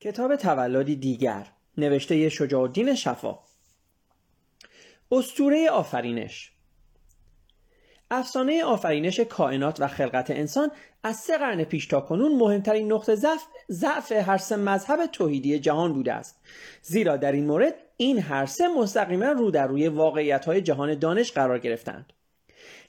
[0.00, 3.38] کتاب تولدی دیگر نوشته شجاع الدین شفا.
[5.12, 6.52] استوره آفرینش.
[8.10, 10.70] افسانه آفرینش کائنات و خلقت انسان
[11.02, 15.92] از سه قرن پیش تا کنون مهمترین نقطه ضعف ضعف هر سه مذهب توحیدی جهان
[15.92, 16.40] بوده است.
[16.82, 21.32] زیرا در این مورد این هر سه مستقیما رو در روی واقعیت های جهان دانش
[21.32, 22.12] قرار گرفتند.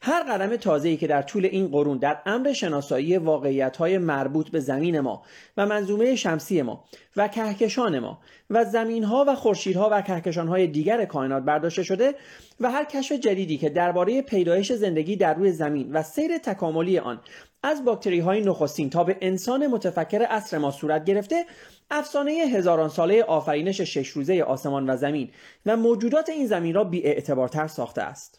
[0.02, 5.00] هر قدم تازه‌ای که در طول این قرون در امر شناسایی واقعیت‌های مربوط به زمین
[5.00, 5.24] ما
[5.58, 6.84] و منظومه شمسی ما
[7.16, 8.20] و کهکشان ما
[8.50, 12.16] و زمینها و خورشیدها و کهکشانهای دیگر کائنات برداشته شده
[12.60, 17.22] و هر کشف جدیدی که درباره پیدایش زندگی در روی زمین و سیر تکاملی آن
[17.64, 21.46] از باکتری های نخستین تا به انسان متفکر عصر ما صورت گرفته
[21.92, 25.30] افسانه هزاران ساله آفرینش شش روزه آسمان و زمین
[25.66, 28.39] و موجودات این زمین را بیاعتبارتر ساخته است.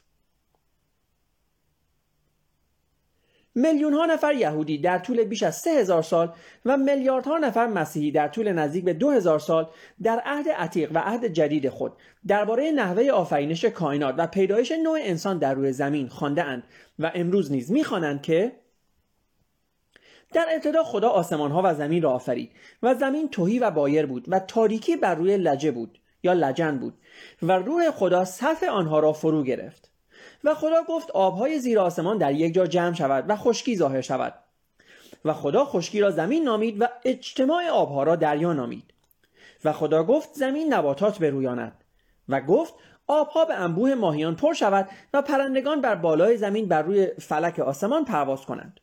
[3.54, 6.32] میلیون ها نفر یهودی در طول بیش از سه هزار سال
[6.64, 9.68] و میلیاردها نفر مسیحی در طول نزدیک به دو هزار سال
[10.02, 11.92] در عهد عتیق و عهد جدید خود
[12.26, 16.62] درباره نحوه آفرینش کائنات و پیدایش نوع انسان در روی زمین خوانده اند
[16.98, 18.52] و امروز نیز می‌خوانند که
[20.32, 22.50] در ابتدا خدا آسمان ها و زمین را آفرید
[22.82, 26.94] و زمین توهی و بایر بود و تاریکی بر روی لجه بود یا لجن بود
[27.42, 29.89] و روح خدا سطح آنها را فرو گرفت.
[30.44, 34.34] و خدا گفت آبهای زیر آسمان در یک جا جمع شود و خشکی ظاهر شود.
[35.24, 38.94] و خدا خشکی را زمین نامید و اجتماع آبها را دریا نامید.
[39.64, 41.84] و خدا گفت زمین نباتات برویاند.
[42.28, 42.74] و گفت
[43.06, 48.04] آبها به انبوه ماهیان پر شود و پرندگان بر بالای زمین بر روی فلک آسمان
[48.04, 48.80] پرواز کنند.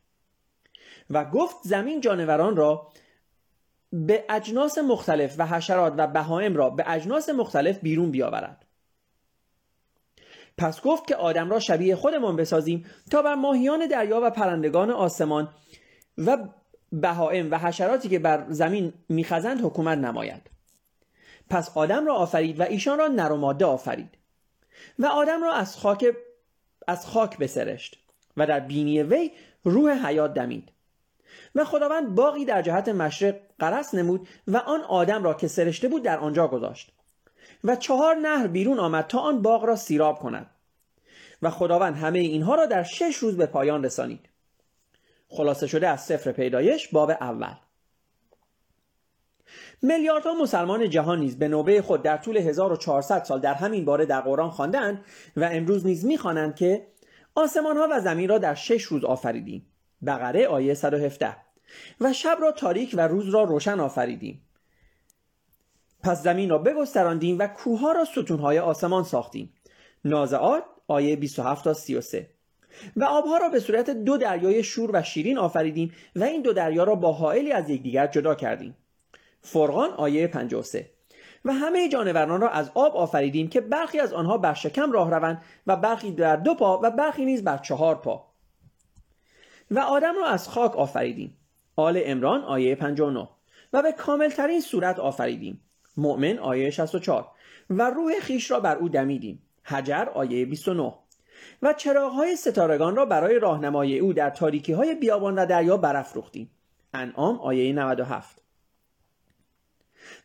[1.09, 2.91] و گفت زمین جانوران را
[3.93, 8.66] به اجناس مختلف و حشرات و بهائم را به اجناس مختلف بیرون بیاورد.
[10.57, 15.49] پس گفت که آدم را شبیه خودمان بسازیم تا بر ماهیان دریا و پرندگان آسمان
[16.17, 16.37] و
[16.91, 20.41] بهائم و حشراتی که بر زمین میخزند حکومت نماید.
[21.49, 24.17] پس آدم را آفرید و ایشان را نر و ماده آفرید.
[24.99, 26.05] و آدم را از خاک
[26.87, 27.99] از خاک بسرشت
[28.37, 29.31] و در بینی وی
[29.63, 30.71] روح حیات دمید.
[31.55, 36.03] و خداوند باقی در جهت مشرق قرص نمود و آن آدم را که سرشته بود
[36.03, 36.96] در آنجا گذاشت.
[37.67, 40.49] و چهار نهر بیرون آمد تا آن باغ را سیراب کند.
[41.41, 44.29] و خداوند همه اینها را در شش روز به پایان رسانید.
[45.29, 47.53] خلاصه شده از سفر پیدایش باب اول.
[49.81, 54.21] میلیاردها مسلمان جهان نیز به نوبه خود در طول 1400 سال در همین باره در
[54.21, 55.05] قرآن خواندند
[55.37, 56.87] و امروز نیز می‌خوانند که
[57.35, 59.65] آسمان ها و زمین را در شش روز آفریدیم.
[60.05, 61.35] بقره آیه 117
[62.01, 64.46] و شب را تاریک و روز را روشن آفریدیم.
[66.03, 69.53] پس زمین را بگستراندیم و کوه را ستونهای آسمان ساختیم.
[70.05, 72.29] نازعات آیه 27 تا 33
[72.95, 76.83] و آبها را به صورت دو دریای شور و شیرین آفریدیم و این دو دریا
[76.83, 78.77] را با حائلی از یکدیگر جدا کردیم.
[79.41, 80.91] فرقان آیه 53
[81.45, 85.41] و همه جانوران را از آب آفریدیم که برخی از آنها بر شکم راه روند
[85.67, 88.27] و برخی در دو پا و برخی نیز بر چهار پا.
[89.71, 91.37] و آدم را از خاک آفریدیم.
[91.75, 93.29] آل امران آیه 59
[93.73, 95.61] و به کاملترین صورت آفریدیم.
[95.97, 97.27] مؤمن آیه 64
[97.69, 99.41] و روح خیش را بر او دمیدیم.
[99.63, 100.93] حجر آیه 29
[101.61, 106.51] و چراغهای ستارگان را برای راهنمایی او در تاریکی های بیابان و دریا برافروختیم.
[106.93, 108.41] انعام آیه 97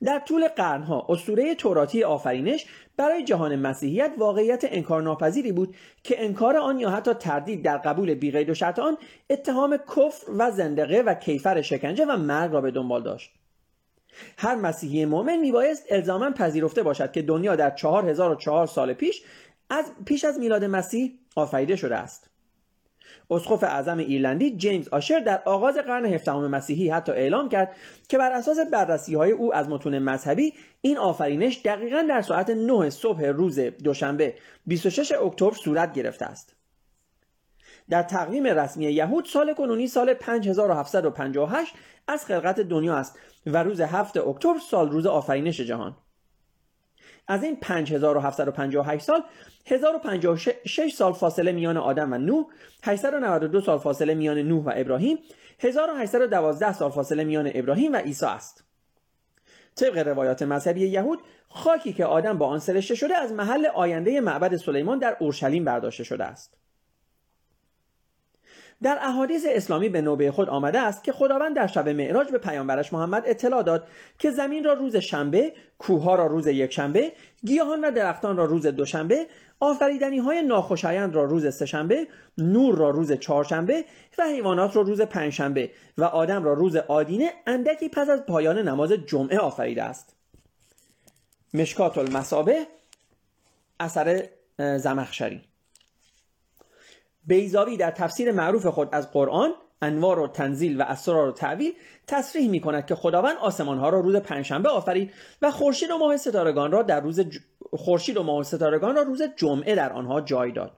[0.05, 2.67] در طول قرنها اسطوره توراتی آفرینش
[2.97, 8.51] برای جهان مسیحیت واقعیت انکارناپذیری بود که انکار آن یا حتی تردید در قبول بیقید
[8.51, 8.97] و شرط آن
[9.31, 13.33] اتهام کفر و زندقه و کیفر شکنجه و مرگ را به دنبال داشت.
[14.39, 19.23] هر مسیحی مؤمن میبایست الزاما پذیرفته باشد که دنیا در 4004 سال پیش
[19.71, 22.31] از پیش از میلاد مسیح آفریده شده است.
[23.31, 27.77] اسقف اعظم ایرلندی جیمز آشر در آغاز قرن هفدهم مسیحی حتی اعلام کرد
[28.09, 32.91] که بر اساس بررسی های او از متون مذهبی این آفرینش دقیقا در ساعت 9
[32.91, 34.35] صبح روز دوشنبه
[34.67, 36.62] 26 اکتبر صورت گرفته است.
[37.93, 41.75] در تقویم رسمی یهود سال کنونی سال 5758
[42.09, 45.97] از خلقت دنیا است و روز 7 اکتبر سال روز آفرینش جهان.
[47.29, 49.23] از این 5758 سال
[49.67, 52.47] 1056 سال فاصله میان آدم و نوح
[52.83, 55.19] 892 سال فاصله میان نوح و ابراهیم
[55.61, 58.65] 1812 سال فاصله میان ابراهیم و عیسی است.
[59.75, 61.19] طبق روایات مذهبی یهود
[61.49, 66.05] خاکی که آدم با آن سرشته شده از محل آینده معبد سلیمان در اورشلیم برداشته
[66.05, 66.62] شده است.
[68.83, 72.93] در احادیث اسلامی به نوبه خود آمده است که خداوند در شب معراج به پیامبرش
[72.93, 73.89] محمد اطلاع داد
[74.19, 77.13] که زمین را روز شنبه، کوهها را روز یکشنبه،
[77.45, 79.27] گیاهان و درختان را روز دوشنبه،
[79.61, 82.07] آفریدنی های ناخوشایند را روز سهشنبه،
[82.39, 83.85] نور را روز چهارشنبه
[84.19, 88.93] و حیوانات را روز پنجشنبه و آدم را روز آدینه اندکی پس از پایان نماز
[88.93, 90.17] جمعه آفریده است.
[91.55, 92.67] مشکات المصابه
[93.81, 95.41] اثر زمخشری
[97.27, 101.73] بیزاوی در تفسیر معروف خود از قرآن انوار و تنزیل و اسرار و تعویل
[102.07, 105.11] تصریح می کند که خداوند آسمان ها را روز پنجشنبه آفرید
[105.43, 107.21] و خورشید و ماه ستارگان را در روز
[107.71, 110.73] خورشید و ماه ستارگان را روز جمعه در آنها جای داد.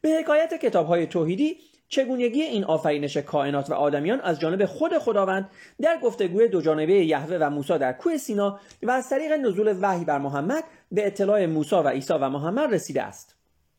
[0.00, 1.56] به حکایت کتاب های توحیدی
[1.88, 5.50] چگونگی این آفرینش کائنات و آدمیان از جانب خود خداوند
[5.80, 10.04] در گفتگوی دو جانبه یهوه و موسی در کوه سینا و از طریق نزول وحی
[10.04, 13.35] بر محمد به اطلاع موسی و عیسی و محمد رسیده است.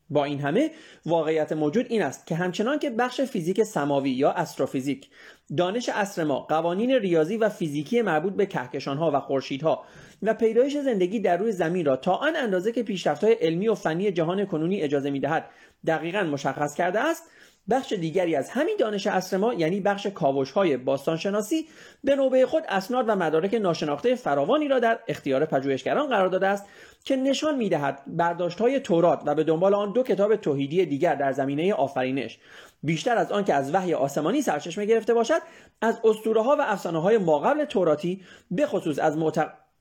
[0.09, 0.71] با این همه
[1.05, 5.09] واقعیت موجود این است که همچنان که بخش فیزیک سماوی یا استروفیزیک
[5.57, 9.85] دانش اصر ما قوانین ریاضی و فیزیکی مربوط به کهکشانها و خورشیدها
[10.23, 14.11] و پیدایش زندگی در روی زمین را تا آن اندازه که پیشرفت‌های علمی و فنی
[14.11, 15.49] جهان کنونی اجازه می‌دهد
[15.87, 17.23] دقیقا مشخص کرده است
[17.69, 21.67] بخش دیگری از همین دانش اصر ما یعنی بخش کاوش های باستانشناسی
[22.03, 26.65] به نوبه خود اسناد و مدارک ناشناخته فراوانی را در اختیار پژوهشگران قرار داده است
[27.07, 31.31] که نشان می‌دهد برداشت های تورات و به دنبال آن دو کتاب توحیدی دیگر در
[31.31, 32.39] زمینه آفرینش.
[32.83, 35.41] بیشتر از آن که از وحی آسمانی سرچشمه گرفته باشد
[35.81, 38.21] از اسطوره ها و افسانه های ماقبل توراتی
[38.51, 39.17] به خصوص از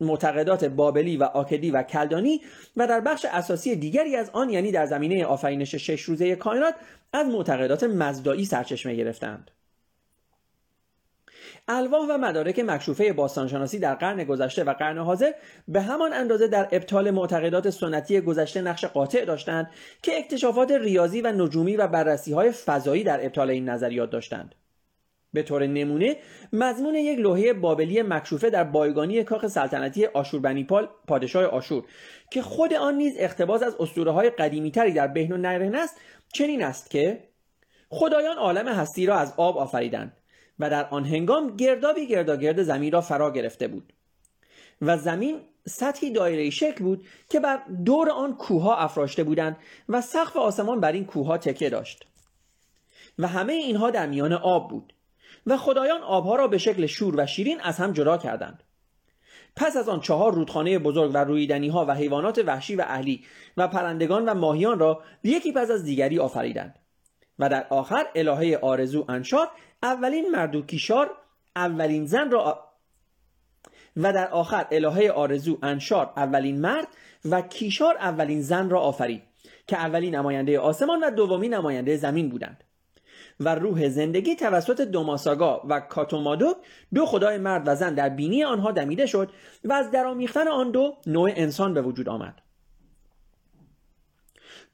[0.00, 2.40] معتقدات بابلی و آکدی و کلدانی
[2.76, 6.75] و در بخش اساسی دیگری از آن یعنی در زمینه آفرینش شش روزه کائنات
[7.12, 9.50] از معتقدات مزدایی سرچشمه گرفتند
[11.69, 15.33] الواح و مدارک مکشوفه باستانشناسی در قرن گذشته و قرن حاضر
[15.69, 19.71] به همان اندازه در ابطال معتقدات سنتی گذشته نقش قاطع داشتند
[20.03, 24.55] که اکتشافات ریاضی و نجومی و بررسی های فضایی در ابطال این نظریات داشتند.
[25.37, 26.17] به طور نمونه
[26.53, 31.85] مضمون یک لوحه بابلی مکشوفه در بایگانی کاخ سلطنتی آشوربنیپال پادشاه آشور
[32.31, 36.01] که خود آن نیز اقتباس از اسطوره های قدیمی تری در بهن و نرهن است
[36.33, 37.29] چنین است که
[37.89, 40.16] خدایان عالم هستی را از آب آفریدند.
[40.58, 43.93] و در آن هنگام گردابی گرداگرد زمین را فرا گرفته بود.
[44.82, 49.56] و زمین سطحی دایره شکل بود که بر دور آن کوها افراشته بودند
[49.88, 52.06] و سقف آسمان بر این کوها تکیه داشت.
[53.19, 54.93] و همه اینها در میان آب بود
[55.47, 58.62] و خدایان آبها را به شکل شور و شیرین از هم جدا کردند.
[59.56, 63.25] پس از آن چهار رودخانه بزرگ و رویدنی ها و حیوانات وحشی و اهلی
[63.56, 66.79] و پرندگان و ماهیان را یکی پس از دیگری آفریدند.
[67.38, 69.49] و در آخر الهه آرزو انشار
[69.83, 71.11] اولین مردوکیشار
[71.56, 72.65] اولین زن را
[73.97, 76.88] و در آخر الهه آرزو انشار اولین مرد
[77.31, 79.23] و کیشار اولین زن را آفرید
[79.67, 82.65] که اولین نماینده آسمان و دومین نماینده زمین بودند.
[83.41, 86.55] و روح زندگی توسط دوماساگا و کاتومادو
[86.94, 89.31] دو خدای مرد و زن در بینی آنها دمیده شد
[89.65, 92.43] و از درامیختن آن دو نوع انسان به وجود آمد.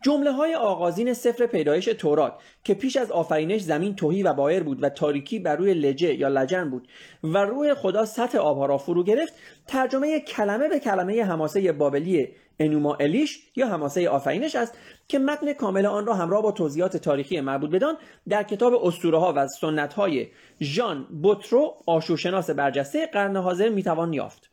[0.04, 2.34] جمله های آغازین سفر پیدایش تورات
[2.64, 6.28] که پیش از آفرینش زمین توهی و بایر بود و تاریکی بر روی لجه یا
[6.28, 6.88] لجن بود
[7.24, 9.32] و روی خدا سطح آبها را فرو گرفت
[9.66, 12.28] ترجمه کلمه به کلمه حماسه بابلی
[12.60, 14.78] انوما الیش یا حماسه آفرینش است
[15.08, 17.96] که متن کامل آن را همراه با توضیحات تاریخی مربوط بدان
[18.28, 20.28] در کتاب اسطوره ها و سنت های
[20.60, 24.51] ژان بوترو آشورشناس برجسته قرن حاضر می‌توان یافت.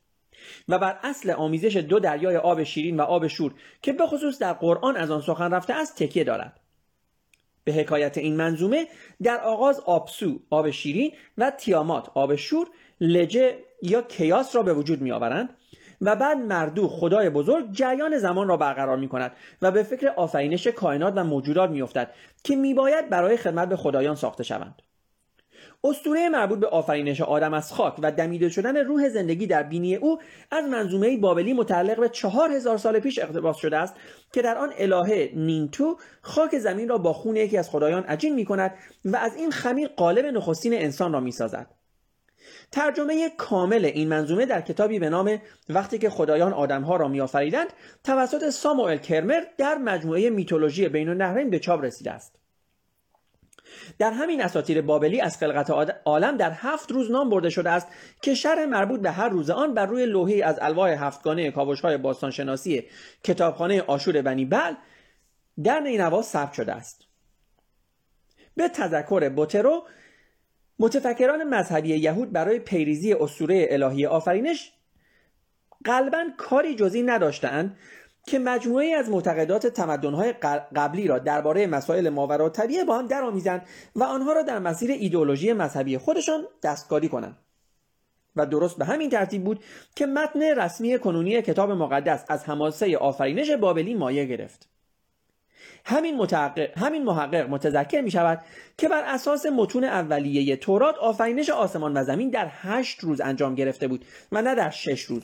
[0.68, 4.54] و بر اصل آمیزش دو دریای آب شیرین و آب شور که به خصوص در
[4.54, 6.60] قرآن از آن سخن رفته است تکیه دارد.
[7.64, 8.88] به حکایت این منظومه
[9.24, 12.68] در آغاز آبسو آب شیرین و تیامات آب شور
[13.02, 15.50] لجه یا کیاس را به وجود می آورند
[16.02, 20.68] و بعد مردو خدای بزرگ جریان زمان را برقرار می کند و به فکر آفرینش
[20.68, 22.14] کائنات و موجودات می افتد
[22.44, 24.82] که می باید برای خدمت به خدایان ساخته شوند.
[25.84, 30.20] اسطوره مربوط به آفرینش آدم از خاک و دمیده شدن روح زندگی در بینی او
[30.52, 33.94] از منظومه بابلی متعلق به چهار هزار سال پیش اقتباس شده است
[34.34, 38.46] که در آن الهه نینتو خاک زمین را با خون یکی از خدایان عجین می
[38.46, 38.74] کند
[39.06, 41.68] و از این خمیر قالب نخستین انسان را می سازد.
[42.72, 48.50] ترجمه کامل این منظومه در کتابی به نام وقتی که خدایان آدمها را میآفریدند توسط
[48.50, 52.39] ساموئل کرمر در مجموعه میتولوژی بین النهرین به چاپ رسیده است
[54.00, 57.88] در همین اساطیر بابلی از خلقت عالم در هفت روز نام برده شده است
[58.22, 62.84] که شرح مربوط به هر روز آن بر روی لوحی از الواح هفتگانه کاوش‌های باستانشناسی
[63.24, 64.74] کتابخانه آشور بنی بل
[65.64, 67.06] در نینوا ثبت شده است.
[68.56, 69.84] به تذکر بوترو
[70.80, 74.72] متفکران مذهبی یهود برای پیریزی اسطوره الهی آفرینش
[75.86, 77.78] غالبا کاری جزی نداشتند
[78.30, 80.34] که مجموعه از معتقدات تمدن‌های
[80.76, 83.62] قبلی را درباره مسائل ماورا طبیعه با هم درآمیزند
[83.96, 87.38] و آنها را در مسیر ایدئولوژی مذهبی خودشان دستکاری کنند.
[88.36, 89.64] و درست به همین ترتیب بود
[89.96, 94.70] که متن رسمی کنونی کتاب مقدس از حماسه آفرینش بابلی مایه گرفت.
[95.86, 98.42] همین, متحقق، همین محقق متذکر می شود
[98.78, 103.88] که بر اساس متون اولیه تورات آفرینش آسمان و زمین در هشت روز انجام گرفته
[103.88, 105.24] بود و نه در شش روز.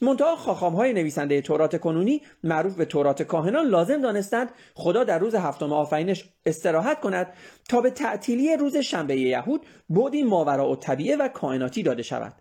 [0.00, 5.34] منتها خاخام های نویسنده تورات کنونی معروف به تورات کاهنان لازم دانستند خدا در روز
[5.34, 7.32] هفتم آفرینش استراحت کند
[7.68, 12.32] تا به تعطیلی روز شنبه یهود بعدی ماورا و طبیعه و کائناتی داده شود.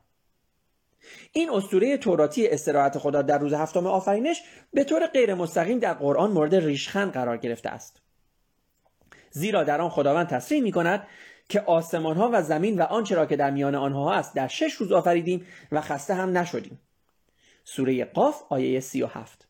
[1.32, 4.42] این اسطوره توراتی استراحت خدا در روز هفتم آفرینش
[4.74, 8.02] به طور غیر مستقیم در قرآن مورد ریشخند قرار گرفته است.
[9.32, 11.08] زیرا در آن خداوند تصریح می کند
[11.50, 14.74] که آسمان ها و زمین و آنچه را که در میان آنها است در شش
[14.74, 16.80] روز آفریدیم و خسته هم نشدیم.
[17.76, 19.48] سوره قاف آیه 37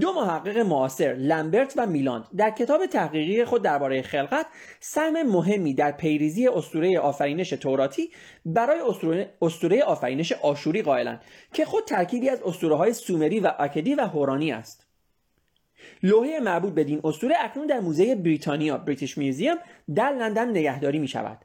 [0.00, 4.46] دو محقق معاصر لمبرت و میلاند در کتاب تحقیقی خود درباره خلقت
[4.80, 8.10] سهم مهمی در پیریزی اسطوره آفرینش توراتی
[8.44, 8.80] برای
[9.42, 11.20] اسطوره آفرینش آشوری قائلند
[11.52, 14.86] که خود ترکیبی از اسطوره های سومری و اکدی و هورانی است.
[16.02, 19.56] لوحه مربوط به دین اسطوره اکنون در موزه بریتانیا بریتیش میوزیم
[19.94, 21.38] در لندن نگهداری می شود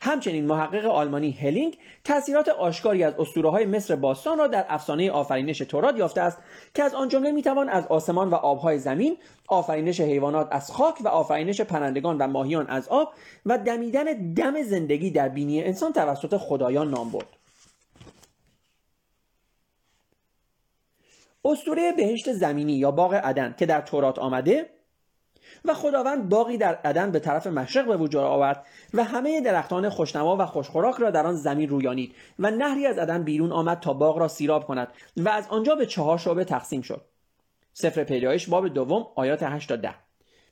[0.00, 5.58] همچنین محقق آلمانی هلینگ تاثیرات آشکاری از اسطوره های مصر باستان را در افسانه آفرینش
[5.58, 6.38] تورات یافته است
[6.74, 9.16] که از آن جمله می‌توان از آسمان و آبهای زمین
[9.48, 13.12] آفرینش حیوانات از خاک و آفرینش پرندگان و ماهیان از آب
[13.46, 17.26] و دمیدن دم زندگی در بینی انسان توسط خدایان نام برد.
[21.44, 24.70] اسطوره بهشت زمینی یا باغ عدن که در تورات آمده
[25.64, 30.36] و خداوند باقی در عدن به طرف مشرق به وجود آورد و همه درختان خوشنما
[30.36, 34.18] و خوشخوراک را در آن زمین رویانید و نهری از عدن بیرون آمد تا باغ
[34.18, 37.00] را سیراب کند و از آنجا به چهار شعبه تقسیم شد.
[37.72, 39.94] سفر پیدایش باب دوم آیات 8 تا 10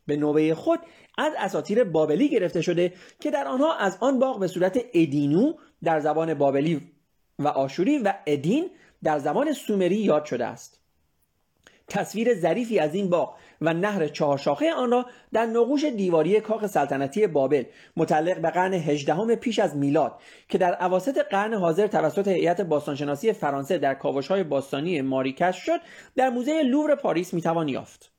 [0.07, 0.81] به نوبه خود
[1.19, 5.53] از اساطیر بابلی گرفته شده که در آنها از آن باغ به صورت ادینو
[5.83, 6.93] در زبان بابلی
[7.39, 8.71] و آشوری و ادین
[9.03, 10.81] در زبان سومری یاد شده است.
[11.89, 17.27] تصویر ظریفی از این باغ و نهر چهارشاخه آن را در نقوش دیواری کاخ سلطنتی
[17.27, 17.65] بابل
[17.97, 23.33] متعلق به قرن هجدهم پیش از میلاد که در اواسط قرن حاضر توسط هیئت باستانشناسی
[23.33, 23.97] فرانسه در
[24.29, 25.81] های باستانی ماری کشف شد
[26.17, 28.13] در موزه لوور پاریس می‌توان یافت.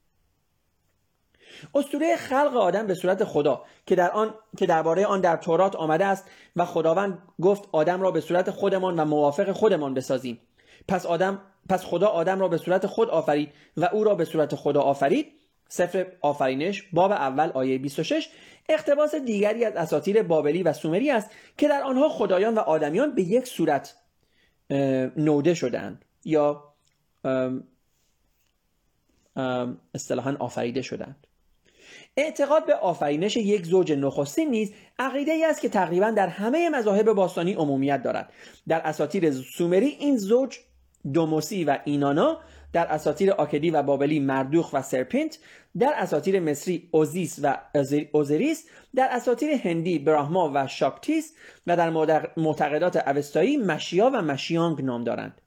[1.75, 6.05] اسطوره خلق آدم به صورت خدا که در آن که درباره آن در تورات آمده
[6.05, 10.39] است و خداوند گفت آدم را به صورت خودمان و موافق خودمان بسازیم.
[10.87, 11.41] پس آدم
[11.71, 15.25] پس خدا آدم را به صورت خود آفرید و او را به صورت خدا آفرید.
[15.69, 18.29] سفر آفرینش باب اول آیه 26
[18.69, 23.21] اقتباس دیگری از اساطیر بابلی و سومری است که در آنها خدایان و آدمیان به
[23.21, 23.95] یک صورت
[25.17, 26.73] نوده شدند یا
[29.93, 31.27] اصطلاحا آفریده شدند
[32.17, 37.13] اعتقاد به آفرینش یک زوج نخستین نیز عقیده ای است که تقریبا در همه مذاهب
[37.13, 38.33] باستانی عمومیت دارد.
[38.67, 40.57] در اساطیر سومری این زوج
[41.13, 42.37] دوموزی و اینانا
[42.73, 45.39] در اساطیر آکدی و بابلی مردوخ و سرپنت
[45.79, 47.57] در اساطیر مصری ایزیس و
[48.11, 51.33] اوزیریس در اساطیر هندی براهما و شاکتی است
[51.67, 55.41] و در معتقدات اوستایی مشیا و مشیانگ نام دارند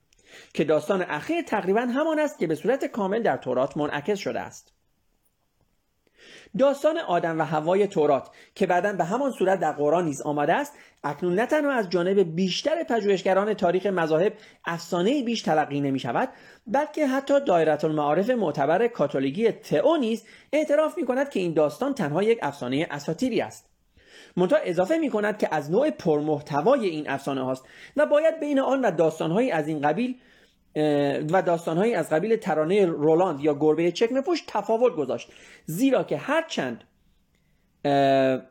[0.54, 4.74] که داستان اخیر تقریبا همان است که به صورت کامل در تورات منعکس شده است.
[6.58, 10.72] داستان آدم و هوای تورات که بعدا به همان صورت در قرآن نیز آمده است.
[11.04, 14.32] اکنون نه تنها از جانب بیشتر پژوهشگران تاریخ مذاهب
[14.64, 16.28] افسانه بیش تلقی نمی شود
[16.66, 22.22] بلکه حتی دایره المعارف معتبر کاتولیکی تئو نیز اعتراف می کند که این داستان تنها
[22.22, 23.70] یک افسانه اساطیری است.
[24.36, 27.64] منتها اضافه می کند که از نوع پرمحتوای این افسانه هاست
[27.96, 30.16] و باید بین آن و داستانهایی از این قبیل
[31.30, 35.32] و داستانهایی از قبیل ترانه رولاند یا گربه چکنپوش تفاوت گذاشت.
[35.66, 36.84] زیرا که هرچند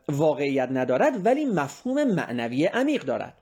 [0.10, 3.38] واقعیت ندارد ولی مفهوم معنوی عمیق دارد.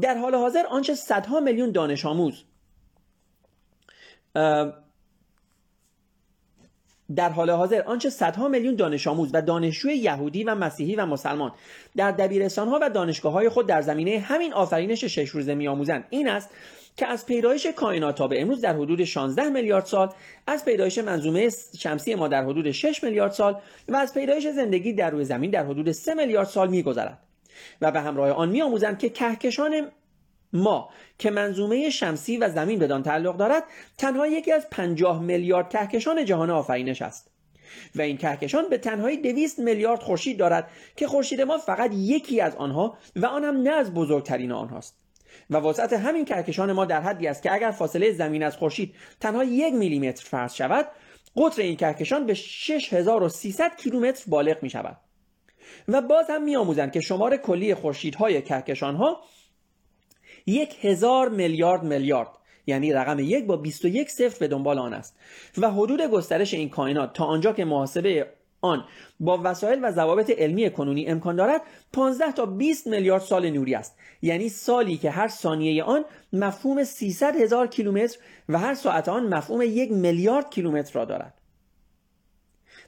[0.00, 2.44] در حال حاضر آنچه صدها میلیون دانش آموز
[7.16, 11.52] در حال حاضر آنچه صدها میلیون دانش آموز و دانشجوی یهودی و مسیحی و مسلمان
[11.96, 16.04] در دبیرستانها و دانشگاه های خود در زمینه همین آفرینش شش روزه میآموزند.
[16.10, 16.50] این است
[16.96, 20.12] که از پیدایش کائنات تا به امروز در حدود 16 میلیارد سال
[20.46, 21.48] از پیدایش منظومه
[21.78, 25.66] شمسی ما در حدود 6 میلیارد سال و از پیدایش زندگی در روی زمین در
[25.66, 27.18] حدود 3 میلیارد سال میگذرد.
[27.80, 29.90] و به همراه آن میآموزند که کهکشان
[30.52, 33.64] ما که منظومه شمسی و زمین بدان تعلق دارد
[33.98, 37.30] تنها یکی از 50 میلیارد کهکشان جهان آفرینش است.
[37.94, 42.54] و این کهکشان به تنهایی 200 میلیارد خورشید دارد که خورشید ما فقط یکی از
[42.54, 45.03] آنها و آن هم نه از بزرگترین آنهاست.
[45.50, 49.44] و وسعت همین کهکشان ما در حدی است که اگر فاصله زمین از خورشید تنها
[49.44, 50.86] یک میلیمتر فرض شود
[51.36, 54.96] قطر این کهکشان به 6300 کیلومتر بالغ می شود
[55.88, 59.20] و باز هم می آموزند که شمار کلی خورشیدهای کهکشان ها
[60.46, 62.28] یک هزار میلیارد میلیارد
[62.66, 65.16] یعنی رقم یک با 21 صفر به دنبال آن است.
[65.58, 68.26] و حدود گسترش این کائنات تا آنجا که محاسبه
[68.64, 68.84] آن.
[69.20, 71.60] با وسایل و ضوابط علمی کنونی امکان دارد
[71.92, 73.96] 15 تا 20 میلیارد سال نوری است.
[74.22, 78.18] یعنی سالی که هر ثانیه آن مفهوم 300 هزار کیلومتر
[78.48, 81.34] و هر ساعت آن مفهوم یک میلیارد کیلومتر را دارد.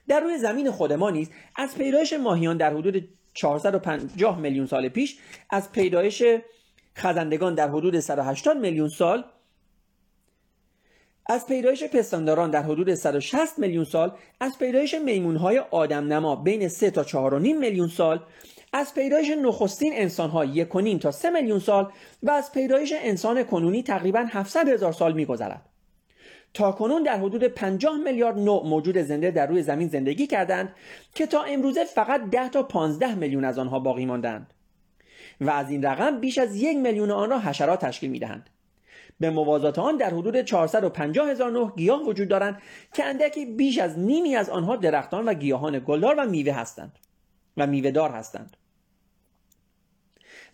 [0.07, 5.17] در روی زمین خود ما نیز از پیدایش ماهیان در حدود 450 میلیون سال پیش
[5.49, 6.23] از پیدایش
[6.97, 9.23] خزندگان در حدود 180 میلیون سال
[11.29, 16.91] از پیدایش پستانداران در حدود 160 میلیون سال از پیدایش میمونهای آدم نما بین 3
[16.91, 18.19] تا 4.5 میلیون سال
[18.73, 21.91] از پیدایش نخستین انسانها یک تا 3 میلیون سال
[22.23, 25.61] و از پیدایش انسان کنونی تقریبا 700 هزار سال میگذرد.
[26.53, 30.75] تا کنون در حدود 50 میلیارد نوع موجود زنده در روی زمین زندگی کردند
[31.15, 34.53] که تا امروزه فقط 10 تا 15 میلیون از آنها باقی ماندند
[35.41, 38.49] و از این رقم بیش از یک میلیون آن را حشرات تشکیل می‌دهند.
[39.19, 42.61] به موازات آن در حدود 450 هزار نوع گیاه وجود دارند
[42.93, 46.99] که اندکی بیش از نیمی از آنها درختان و گیاهان گلدار و میوه هستند
[47.57, 48.57] و میوه دار هستند.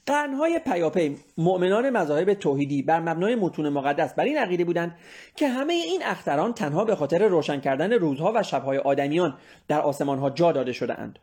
[0.05, 4.95] قرنهای پیاپی مؤمنان مذاهب توحیدی بر مبنای متون مقدس بر این عقیده بودند
[5.35, 10.29] که همه این اختران تنها به خاطر روشن کردن روزها و شبهای آدمیان در آسمانها
[10.29, 11.19] جا داده شده اند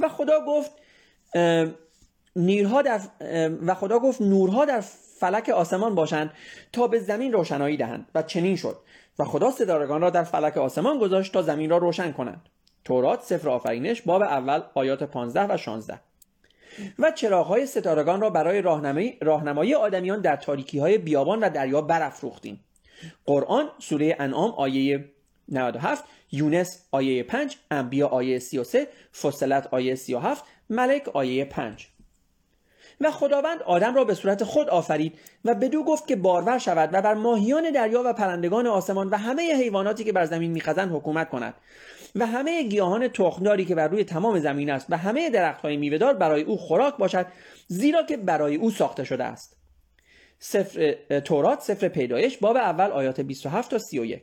[0.00, 0.70] و خدا گفت
[2.36, 3.00] نیرها در
[3.66, 4.84] و خدا گفت نورها در
[5.22, 6.30] فلک آسمان باشند
[6.72, 8.06] تا به زمین روشنایی دهند.
[8.14, 8.76] و چنین شد.
[9.18, 12.48] و خدا ستارگان را در فلک آسمان گذاشت تا زمین را روشن کنند.
[12.84, 16.00] تورات سفر آفرینش باب اول آیات 15 و 16
[16.98, 22.60] و چراغهای ستارگان را برای راهنمایی, راهنمایی آدمیان در تاریکی های بیابان و دریا برافروختیم.
[23.24, 25.04] قرآن سوره انعام آیه
[25.48, 28.88] 97 یونس آیه 5 انبیا آیه 33
[29.22, 31.88] فصلت آیه 37 ملک آیه 5
[33.00, 37.02] و خداوند آدم را به صورت خود آفرید و بدو گفت که بارور شود و
[37.02, 41.54] بر ماهیان دریا و پرندگان آسمان و همه حیواناتی که بر زمین میخزند حکومت کند
[42.14, 46.42] و همه گیاهان تخمداری که بر روی تمام زمین است و همه درختهای میوهدار برای
[46.42, 47.26] او خوراک باشد
[47.66, 49.56] زیرا که برای او ساخته شده است.
[50.38, 50.94] سفر
[51.24, 54.22] تورات سفر پیدایش باب اول آیات 27 تا 31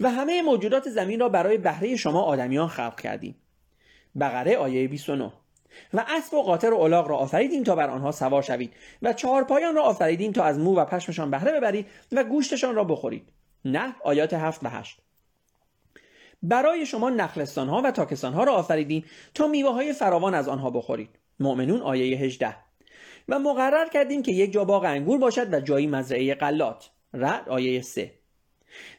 [0.00, 3.36] و همه موجودات زمین را برای بهره شما آدمیان خلق کردیم.
[4.20, 5.32] بقره آیه 29
[5.94, 9.44] و اسب و قاطر و الاغ را آفریدیم تا بر آنها سوار شوید و چهار
[9.44, 13.28] پایان را آفریدیم تا از مو و پشمشان بهره ببرید و گوشتشان را بخورید.
[13.64, 14.98] نه آیات هفت و هشت.
[16.42, 19.04] برای شما نخلستان ها و تاکستان ها را آفریدیم
[19.34, 21.18] تا میوه های فراوان از آنها بخورید.
[21.40, 22.56] مؤمنون آیه 18
[23.28, 26.90] و مقرر کردیم که یک جا باغ انگور باشد و جایی مزرعه قلات.
[27.14, 28.19] رد آیه 3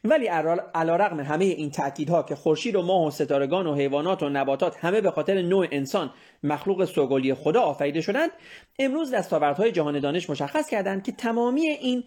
[0.04, 0.26] ولی
[0.74, 5.00] علیرغم همه این تأکیدها که خورشید و ماه و ستارگان و حیوانات و نباتات همه
[5.00, 6.10] به خاطر نوع انسان
[6.42, 8.30] مخلوق سوگلی خدا آفریده شدند
[8.78, 12.04] امروز دستاوردهای جهان دانش مشخص کردند که تمامی این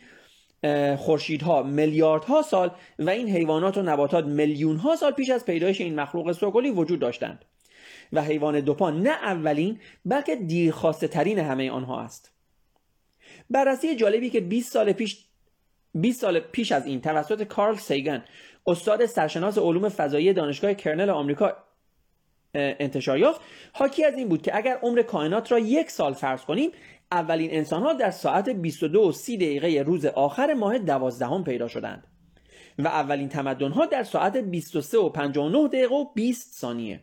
[0.97, 5.99] خورشیدها میلیاردها سال و این حیوانات و نباتات میلیون ها سال پیش از پیدایش این
[5.99, 7.45] مخلوق سوگلی وجود داشتند.
[8.13, 12.32] و حیوان دوپا نه اولین بلکه دیرخواسته ترین همه آنها است.
[13.49, 15.25] بررسی جالبی که 20 سال پیش
[15.96, 18.24] 20 سال پیش از این توسط کارل سیگن
[18.68, 21.58] استاد سرشناس علوم فضایی دانشگاه کرنل آمریکا
[22.56, 23.42] انتشار یافت.
[23.74, 26.72] حاکی از این بود که اگر عمر کائنات را یک سال فرض کنیم
[27.12, 32.08] اولین انسان ها در ساعت 22 و 30 دقیقه روز آخر ماه دوازدهم پیدا شدند
[32.80, 37.00] و اولین تمدن ها در ساعت 23 و 59 دقیقه و 20 ثانیه.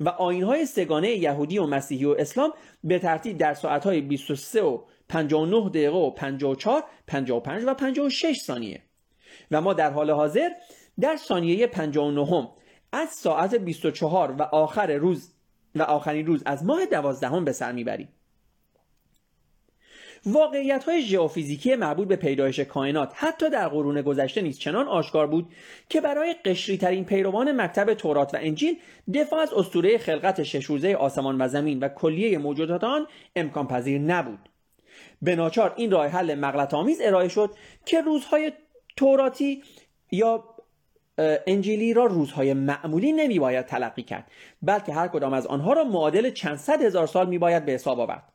[0.00, 2.52] و آین سگانه یهودی و مسیحی و اسلام
[2.84, 8.82] به ترتیب در ساعت های 23 و 59 دقیقه و 54 55 و 56 ثانیه.
[9.50, 10.48] و ما در حال حاضر
[11.00, 12.48] در ثانیه 59
[12.92, 15.32] از ساعت 24 و آخر روز
[15.74, 18.08] و آخرین روز از ماه دوازدهم به سر می‌بریم.
[20.26, 25.52] واقعیت های ژئوفیزیکی مربوط به پیدایش کائنات حتی در قرون گذشته نیز چنان آشکار بود
[25.88, 28.76] که برای قشری ترین پیروان مکتب تورات و انجیل
[29.14, 34.00] دفاع از اسطوره خلقت شش روزه آسمان و زمین و کلیه موجودات آن امکان پذیر
[34.00, 34.48] نبود.
[35.22, 37.50] به ناچار این راه حل مغلط آمیز ارائه شد
[37.84, 38.52] که روزهای
[38.96, 39.62] توراتی
[40.10, 40.44] یا
[41.46, 44.30] انجیلی را روزهای معمولی نمی باید تلقی کرد
[44.62, 48.00] بلکه هر کدام از آنها را معادل چند صد هزار سال می باید به حساب
[48.00, 48.32] آورد.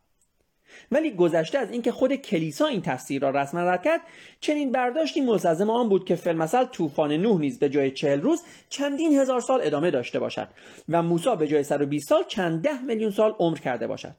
[0.91, 4.01] ولی گذشته از اینکه خود کلیسا این تفسیر را رسما رد کرد
[4.39, 9.19] چنین برداشتی ملتزم آن بود که فیلمسل طوفان نوح نیز به جای چهل روز چندین
[9.19, 10.47] هزار سال ادامه داشته باشد
[10.89, 14.15] و موسی به جای 120 سال چند ده میلیون سال عمر کرده باشد.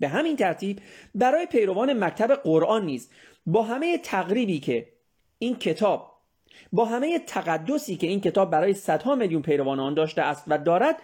[0.00, 0.80] به همین ترتیب
[1.14, 3.10] برای پیروان مکتب قرآن نیز
[3.46, 4.88] با همه تقریبی که
[5.38, 6.14] این کتاب
[6.72, 10.96] با همه تقدسی که این کتاب برای صدها میلیون پیروان آن داشته است و دارد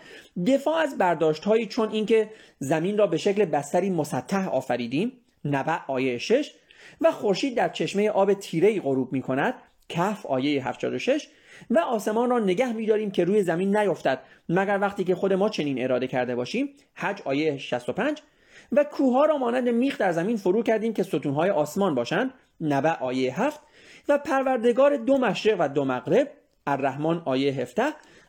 [0.46, 5.12] دفاع از برداشت هایی چون اینکه زمین را به شکل بستری مسطح آفریدیم
[5.44, 6.52] نبع آیه 6
[7.00, 9.54] و خورشید در چشمه آب تیره غروب می کند
[9.88, 11.28] کف آیه 76
[11.70, 15.82] و آسمان را نگه میداریم که روی زمین نیفتد مگر وقتی که خود ما چنین
[15.84, 18.22] اراده کرده باشیم حج آیه 65
[18.72, 22.34] و کوه را مانند میخ در زمین فرو کردیم که ستونهای آسمان باشند.
[22.60, 23.60] نبع آیه 7
[24.08, 26.30] و پروردگار دو مشرق و دو مغرب.
[26.66, 27.82] الرحمن آیه 17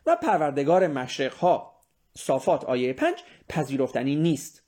[0.06, 1.72] و پروردگار مشرق ها
[2.18, 3.14] صافات آیه 5
[3.48, 4.62] پذیرفتنی نیست.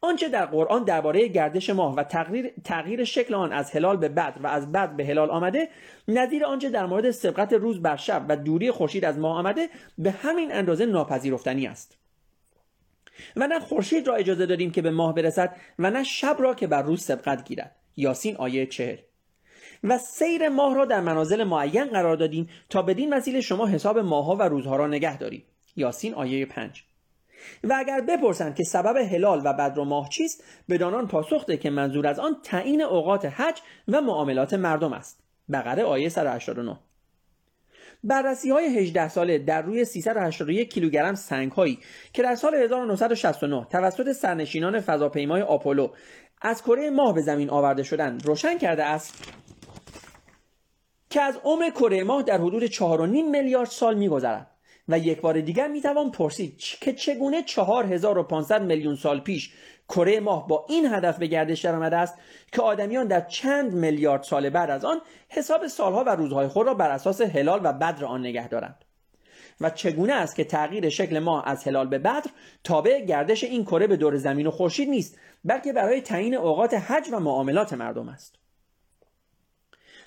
[0.00, 4.34] آنچه در قرآن درباره گردش ماه و تغییر, تغییر شکل آن از هلال به بد
[4.42, 5.68] و از بد به هلال آمده
[6.08, 10.10] نظیر آنچه در مورد سبقت روز بر شب و دوری خورشید از ماه آمده به
[10.10, 11.98] همین اندازه ناپذیرفتنی است.
[13.36, 16.66] و نه خورشید را اجازه دادیم که به ماه برسد و نه شب را که
[16.66, 17.76] بر روز سبقت گیرد.
[17.96, 18.96] یاسین آیه چهل.
[19.84, 24.36] و سیر ماه را در منازل معین قرار دادیم تا بدین وسیله شما حساب ماهها
[24.36, 25.44] و روزها را نگه دارید.
[25.76, 26.84] یاسین آیه 5
[27.64, 31.70] و اگر بپرسند که سبب هلال و بدر و ماه چیست بدانان پاسخ ده که
[31.70, 35.20] منظور از آن تعیین اوقات حج و معاملات مردم است.
[35.52, 36.78] بقره آیه 189
[38.06, 41.78] بررسی های 18 ساله در روی 381 کیلوگرم سنگ هایی
[42.12, 45.88] که در سال 1969 توسط سرنشینان فضاپیمای آپولو
[46.42, 49.32] از کره ماه به زمین آورده شدند روشن کرده است
[51.10, 52.80] که از عمر کره ماه در حدود 4.5
[53.30, 54.55] میلیارد سال میگذرد.
[54.88, 59.52] و یک بار دیگر می‌توان پرسید که چگونه 4500 میلیون سال پیش
[59.88, 62.14] کره ماه با این هدف به گردش درآمده است
[62.52, 66.74] که آدمیان در چند میلیارد سال بعد از آن حساب سالها و روزهای خود را
[66.74, 68.84] بر اساس هلال و بدر آن نگه دارند.
[69.60, 72.30] و چگونه است که تغییر شکل ماه از هلال به بدر
[72.64, 77.08] تابع گردش این کره به دور زمین و خورشید نیست بلکه برای تعیین اوقات حج
[77.12, 78.38] و معاملات مردم است؟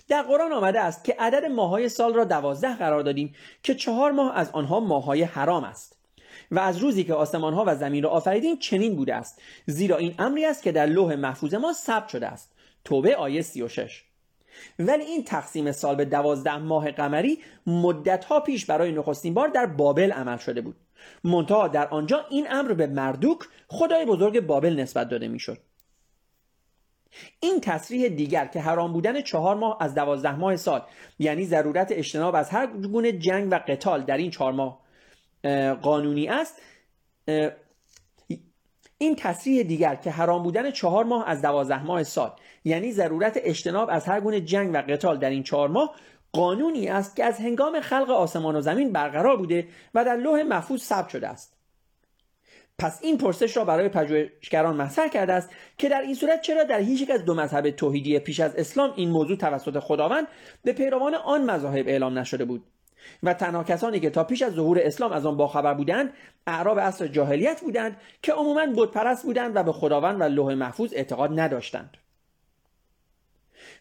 [0.10, 4.38] در قرآن آمده است که عدد ماهای سال را دوازده قرار دادیم که چهار ماه
[4.38, 6.00] از آنها ماهای حرام است.
[6.52, 10.16] و از روزی که آسمان ها و زمین را آفریدیم چنین بوده است زیرا این
[10.20, 12.52] امری است که در لوح محفوظ ما ثبت شده است.
[12.84, 14.04] توبه آیه 36
[14.80, 19.66] ولی این تقسیم سال به دوازده ماه قمری مدت ها پیش برای نخستین بار در
[19.66, 20.76] بابل عمل شده بود.
[21.24, 25.58] منتها در آنجا این امر به مردوک خدای بزرگ بابل نسبت داده می‌شد.
[27.40, 30.82] این تصریح دیگر که حرام بودن چهار ماه از دوازده ماه سال
[31.20, 34.80] یعنی ضرورت اجتناب از هر گونه جنگ و قتال در این چهار ماه
[35.82, 36.62] قانونی است
[39.02, 42.32] این تصریح دیگر که حرام بودن چهار ماه از دوازده ماه سال
[42.64, 45.96] یعنی ضرورت اجتناب از هر گونه جنگ و قتال در این چهار ماه
[46.32, 50.82] قانونی است که از هنگام خلق آسمان و زمین برقرار بوده و در لوح محفوظ
[50.82, 51.59] ثبت شده است.
[52.80, 56.80] پس این پرسش را برای پژوهشگران مطرح کرده است که در این صورت چرا در
[56.80, 60.28] هیچ یک از دو مذهب توحیدی پیش از اسلام این موضوع توسط خداوند
[60.64, 62.64] به پیروان آن مذاهب اعلام نشده بود؟
[63.24, 66.14] و تنها کسانی که تا پیش از ظهور اسلام از آن باخبر بودند
[66.48, 71.40] اعراب عصر جاهلیت بودند که عموما بتپرست بودند و به خداوند و لوح محفوظ اعتقاد
[71.40, 71.98] نداشتند.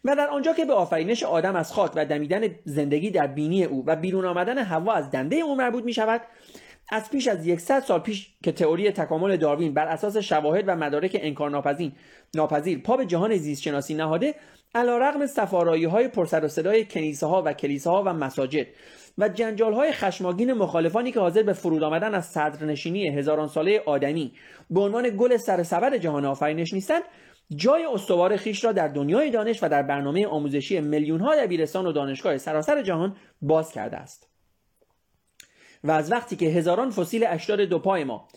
[0.05, 3.83] و در آنجا که به آفرینش آدم از خاک و دمیدن زندگی در بینی او
[3.87, 6.21] و بیرون آمدن هوا از دنده او مربوط می شود
[6.91, 11.17] از پیش از یکصد سال پیش که تئوری تکامل داروین بر اساس شواهد و مدارک
[11.21, 11.49] انکار
[12.35, 14.35] ناپذیر پا به جهان زیست شناسی نهاده
[14.75, 18.67] علیرغم سفارایی های پرسر و صدای کنیسه ها و کلیساها و مساجد
[19.17, 24.31] و جنجال های خشماگین مخالفانی که حاضر به فرود آمدن از صدرنشینی هزاران ساله آدمی
[24.69, 27.03] به عنوان گل سر سبد جهان آفرینش نیستند
[27.55, 31.91] جای استوار خیش را در دنیای دانش و در برنامه آموزشی میلیون ها دبیرستان و
[31.91, 34.28] دانشگاه سراسر جهان باز کرده است.
[35.83, 38.27] و از وقتی که هزاران فسیل اشدار دو پای ما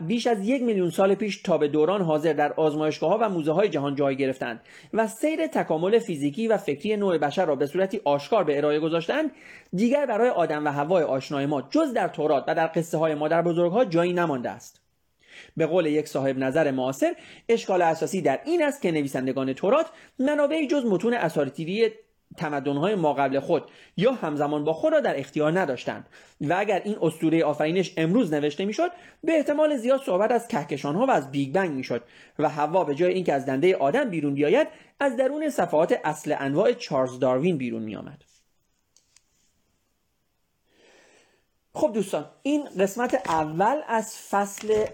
[0.00, 3.52] بیش از یک میلیون سال پیش تا به دوران حاضر در آزمایشگاه ها و موزه
[3.52, 4.60] های جهان جای گرفتند
[4.94, 9.30] و سیر تکامل فیزیکی و فکری نوع بشر را به صورتی آشکار به ارائه گذاشتند
[9.72, 13.42] دیگر برای آدم و هوای آشنای ما جز در تورات و در قصه های مادر
[13.42, 14.80] بزرگها جایی نمانده است.
[15.56, 17.14] به قول یک صاحب نظر معاصر
[17.48, 19.86] اشکال اساسی در این است که نویسندگان تورات
[20.18, 21.90] منابعی جز متون اساطیری
[22.36, 26.08] تمدنهای ما قبل خود یا همزمان با خود را در اختیار نداشتند.
[26.40, 28.90] و اگر این اسطوره آفرینش امروز نوشته می‌شد
[29.24, 32.04] به احتمال زیاد صحبت از کهکشانها و از بیگ بنگ می‌شد
[32.38, 34.68] و هوا به جای اینکه از دنده آدم بیرون بیاید
[35.00, 38.24] از درون صفحات اصل انواع چارلز داروین بیرون میآمد.
[41.74, 44.84] خب دوستان این قسمت اول از فصل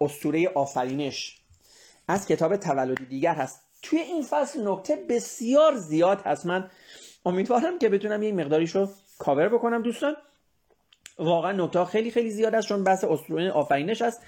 [0.00, 1.40] اسطوره آفرینش.
[2.08, 3.65] از کتاب تولدی دیگر هست.
[3.82, 6.46] توی این فصل نکته بسیار زیاد هست.
[6.46, 6.70] من
[7.26, 10.16] امیدوارم که بتونم یه مقداریش رو کاور بکنم دوستان.
[11.18, 14.22] واقعا نکته خیلی خیلی زیاد است چون بحث اسطوره آفرینش است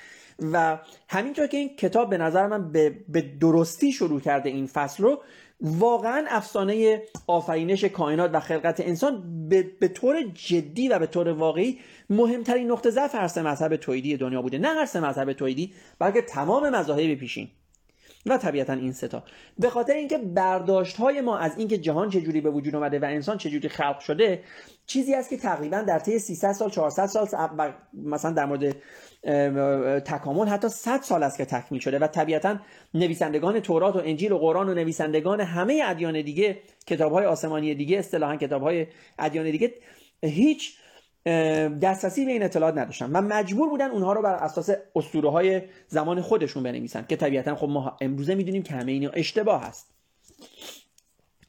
[0.53, 5.03] و همینطور که این کتاب به نظر من به, به درستی شروع کرده این فصل
[5.03, 5.23] رو
[5.61, 11.81] واقعا افسانه آفرینش کائنات و خلقت انسان به, به طور جدی و به طور واقعی
[12.11, 14.59] مهمترین نقطه ضعف هر سه مذهب تویدی دنیا بوده.
[14.59, 17.49] نه هر سه مذهب تویدی بلکه تمام مذاهب پیشین.
[18.27, 19.23] و طبیعتا این ستا
[19.59, 23.39] به خاطر اینکه برداشت های ما از اینکه جهان چجوری به وجود اومده و انسان
[23.39, 24.43] چجوری خلق شده
[24.87, 27.29] چیزی است که تقریبا در طی 300 سال 400 سال
[27.95, 28.77] مثلا در مورد
[30.01, 32.57] تکامل حتی 100 سال است که تکمیل شده و طبیعتا
[32.95, 37.99] نویسندگان تورات و انجیل و قرآن و نویسندگان همه ادیان دیگه کتاب های آسمانی دیگه
[37.99, 38.87] اصطلاحا کتاب های
[39.19, 39.75] ادیان دیگه
[40.23, 40.79] هیچ
[41.83, 43.11] دسترسی به این اطلاعات نداشتن.
[43.13, 47.69] و مجبور بودن اونها رو بر اساس اسطوره های زمان خودشون بنویسن که طبیعتا خب
[47.69, 49.91] ما امروزه می‌دونیم که همه اینا اشتباه هست.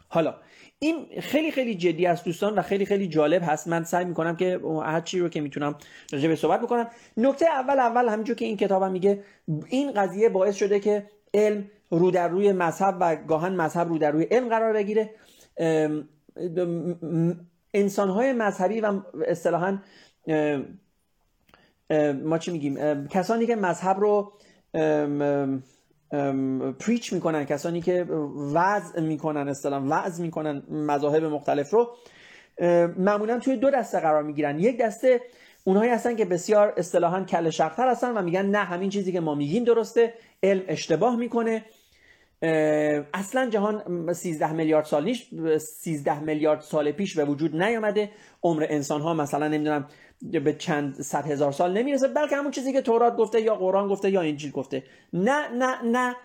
[0.07, 0.35] حالا
[0.79, 3.67] این خیلی خیلی جدی است دوستان و خیلی خیلی جالب هست.
[3.67, 5.75] من سعی می‌کنم که هر چی رو که می‌تونم
[6.11, 6.87] راجع به صحبت بکنم.
[7.17, 9.23] نکته اول اول همینجور که این کتابم میگه
[9.69, 14.11] این قضیه باعث شده که علم رو در روی مذهب و گاهن مذهب رو در
[14.11, 15.09] روی علم قرار بگیره.
[17.73, 19.77] انسانهای مذهبی و اصطلاحا
[22.23, 24.33] ما چی میگیم؟ کسانی که مذهب رو
[26.79, 28.03] پریچ می‌کنن کسانی که
[28.53, 31.95] وضع می‌کنن اصطلاحا وضع می‌کنن مذاهب مختلف رو
[32.97, 34.59] معمولا توی دو دسته قرار می‌گیرن.
[34.59, 35.21] یک دسته
[35.63, 39.35] اونهایی هستن که بسیار اصطلاحا کل شقتر هستن و میگن نه همین چیزی که ما
[39.35, 41.65] میگیم درسته علم اشتباه می‌کنه.
[43.13, 48.11] اصلا جهان 13 میلیارد سال نیش 13 میلیارد سال پیش به وجود نیامده.
[48.43, 49.87] عمر انسان ها مثلا نمی‌دونم
[50.21, 54.09] به چند صد هزار سال نمی‌رسه بلکه همون چیزی که تورات گفته یا قرآن گفته
[54.09, 54.83] یا انجیل گفته.
[55.13, 56.15] نه نه نه.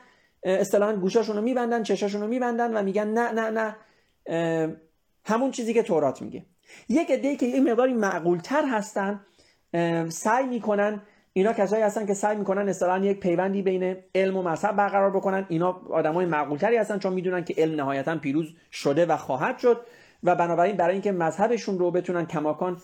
[0.43, 4.77] اصطلاحا گوشاشون رو میبندن چشاشون میبندن و میگن نه نه نه.
[5.25, 6.47] همون چیزی که تورات میگه.
[6.89, 9.21] یک عده که این مقداری معقولتر هستن
[10.09, 11.03] سعی می‌کنن
[11.37, 15.47] اینا کسایی هستن که سعی می‌کنن اصطلاحا یک پیوندی بین علم و مذهب برقرار بکنن.
[15.49, 19.81] اینا آدمای معقولتری هستن چون می‌دونن که علم نهایتا پیروز شده و خواهد شد
[20.23, 22.77] و بنابراین برای اینکه مذهبشون رو بتونن کماکان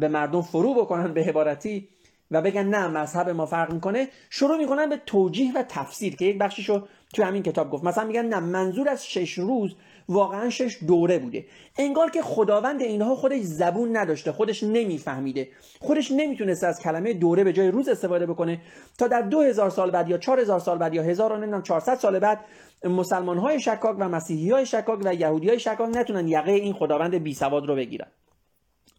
[0.00, 1.88] به مردم فرو بکنن به عبارتی
[2.30, 6.38] و بگن نه مذهب ما فرق می‌کنه شروع می‌کنن به توجیه و تفسیر که یک
[6.38, 7.84] بخشیشو تو همین کتاب گفت.
[7.84, 9.76] مثلا میگن نه منظور از شش روز
[10.08, 11.44] واقعا شش دوره بوده.
[11.78, 15.48] انگار که خداوند اینها خودش زبون نداشته خودش نمیفهمیده.
[15.80, 18.60] خودش نمی‌تونسته از کلمه دوره به جای روز استفاده بکنه.
[18.98, 21.94] تا در دو هزار سال بعد یا چهار هزار سال بعد یا هزار و 400
[21.94, 22.44] سال بعد
[22.84, 27.14] مسلمان های شکاک و مسیحی های شکاک و یهودی های شکاک نتونن یقه این خداوند
[27.14, 28.08] بی سواد رو بگیرن.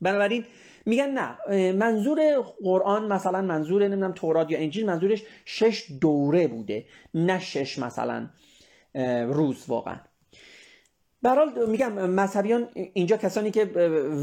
[0.02, 0.46] بنابراین
[0.86, 2.20] میگن نه منظور
[2.64, 8.28] قرآن مثلا منظور نمی‌دونم تورات یا انجیل منظورش شش دوره بوده نه شش مثلا
[9.28, 9.96] روز واقعا.
[11.24, 13.66] برحال میگم مذهبیان اینجا کسانی که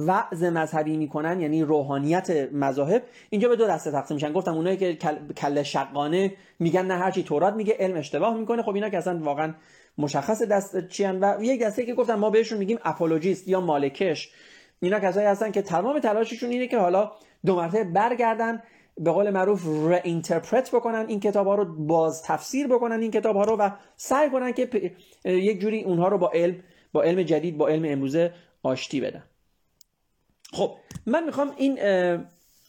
[0.07, 4.33] وعظ مذهبی می‌کنن یعنی روحانیت مذاهب اینجا به دو دسته تقسیم میشن.
[4.33, 4.95] گفتم اونایی که
[5.37, 8.63] کل شقانه میگن نه هرچی تورات میگه علم اشتباه می‌کنه.
[8.63, 9.55] خب اینا که اصلا واقعا
[9.99, 14.33] مشخص دست چیان و یک دسته که گفتم ما بهشون میگیم اپولوژیست یا مالکش.
[14.81, 17.13] اینا کسایی هستن که تمام تلاششون اینه که حالا
[17.47, 18.63] دو مرتبه برگردن
[18.99, 23.45] به قول معروف رeinterpret بکنن این کتاب ها رو باز تفسیر بکنن این کتاب ها
[23.45, 24.93] رو و سعی کنن که
[25.25, 26.57] یک جوری اونها رو با علم
[26.93, 29.23] با علم جدید با علم امروزه آشتی بدن.
[30.53, 31.79] خب من می‌خوام این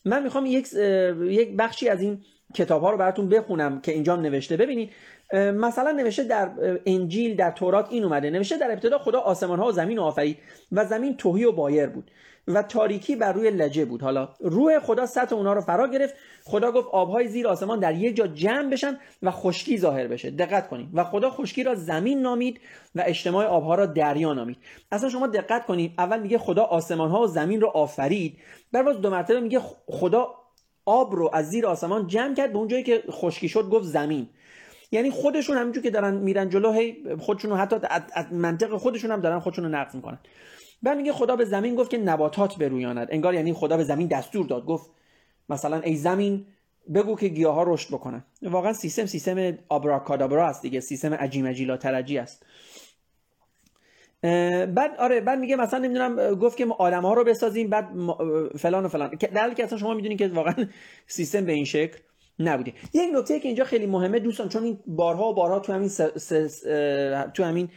[0.06, 0.74] من می‌خوام یک
[1.22, 4.58] یک بخشی از این کتاب ها رو براتون بخونم که اینجا نوشته.
[4.58, 4.90] ببینید
[5.34, 6.50] مثلا نوشته در
[6.86, 8.30] انجیل در تورات این اومده.
[8.30, 10.38] نوشته در ابتدا خدا آسمان ها و زمین آفرید
[10.72, 12.12] و زمین توهی و بایر بود
[12.48, 14.02] و تاریکی بر روی لجه بود.
[14.02, 16.14] حالا روح خدا سطح اونا رو فرا گرفت.
[16.44, 20.32] خدا گفت آبهای زیر آسمان در یک جا جمع بشن و خشکی ظاهر بشه.
[20.32, 20.88] دقت کنید.
[20.94, 22.60] و خدا خشکی را زمین نامید
[22.96, 24.58] و اجتماع آبها را دریا نامید.
[24.92, 25.94] اصلا شما دقت کنید.
[25.98, 28.38] اول میگه خدا آسمان ها و زمین رو آفرید.
[28.72, 30.28] بعد باز دو مرتبه میگه خدا
[30.90, 34.28] آب رو از زیر آسمان جمع کرد به اونجایی که خشکی شد گفت زمین.
[34.92, 37.76] یعنی خودشون همینجور که دارن میرن جلو هی خودشون حتی
[38.14, 40.20] از منطق خودشون هم دارن خودشون رو نقض می‌کنن.
[40.84, 43.08] بعد میگه خدا به زمین گفت که نباتات برویاند.
[43.12, 44.66] انگار یعنی خدا به زمین دستور داد.
[44.66, 44.90] گفت
[45.50, 46.46] مثلا ای زمین
[46.94, 48.24] بگو که گیاه ها رشد بکنن.
[48.42, 50.80] واقعا سیستم سیستم آبراکادابرا است دیگه.
[50.80, 52.46] سیستم عجیم عجیلا ترجی است.
[54.22, 57.90] بعد آره بعد میگه مثلا نمی‌دونم گفت که ما آدم ها رو بسازیم بعد
[58.58, 59.10] فلان و فلان.
[59.10, 60.54] در حالی که اصلا شما می‌دونید که واقعا
[61.08, 61.98] سیستم به این شکل
[62.40, 62.74] نبوده.
[62.94, 65.90] یک نکته که اینجا خیلی مهمه دوستان چون این بارها و بارها تو همین
[67.34, 67.70] تو همین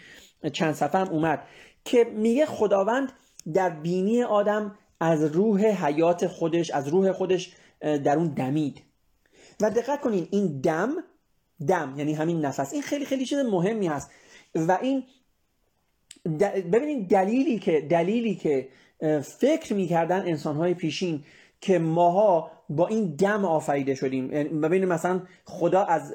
[0.52, 1.42] چند صفحه هم اومد
[1.84, 3.12] که میگه خداوند
[3.54, 8.82] در بینی آدم از روح حیات خودش از روح خودش در اون دمید.
[9.60, 10.94] و دقت کنین این دم
[11.68, 14.10] دم یعنی همین نفس این خیلی خیلی چیز مهمی هست.
[14.54, 15.04] و این
[16.72, 18.68] ببینید دلیلی که دلیلی که
[19.22, 21.24] فکر می‌کردن انسانهای پیشین
[21.60, 24.32] که ماها با این دم آفریده شدیم.
[24.32, 26.12] یعنی ببینید مثلا خدا از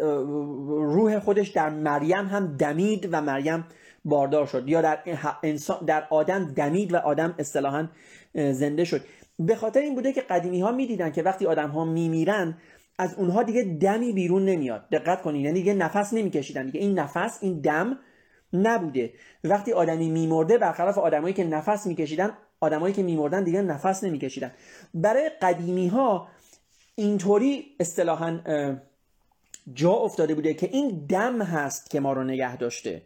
[0.68, 3.66] روح خودش در مریم هم دمید و مریم
[4.06, 4.70] باردار شد.
[4.70, 5.00] یا در
[5.44, 7.88] انسان در آدم دمید و آدم اصطلاحا
[8.34, 9.02] زنده شد.
[9.40, 12.58] به خاطر این بوده که قدیمی ها می‌دیدن که وقتی آدم ها میمیرن
[13.00, 14.90] از اونها دیگه دمی بیرون نمیاد.
[14.92, 16.66] دقت کنید یعنی دیگه نفس نمیکشیدن.
[16.66, 17.98] دیگه این نفس این دم
[18.54, 19.14] نبوده.
[19.44, 24.52] وقتی آدمی میمرده برخلاف آدمایی که نفس میکشیدن آدمایی که میمردن دیگه نفس نمیکشیدن.
[24.94, 26.28] برای قدیمی ها
[26.96, 28.40] اینطوری اصطلاحا
[29.74, 33.02] جا افتاده بوده که این دم هست که ما رو نگه داشته.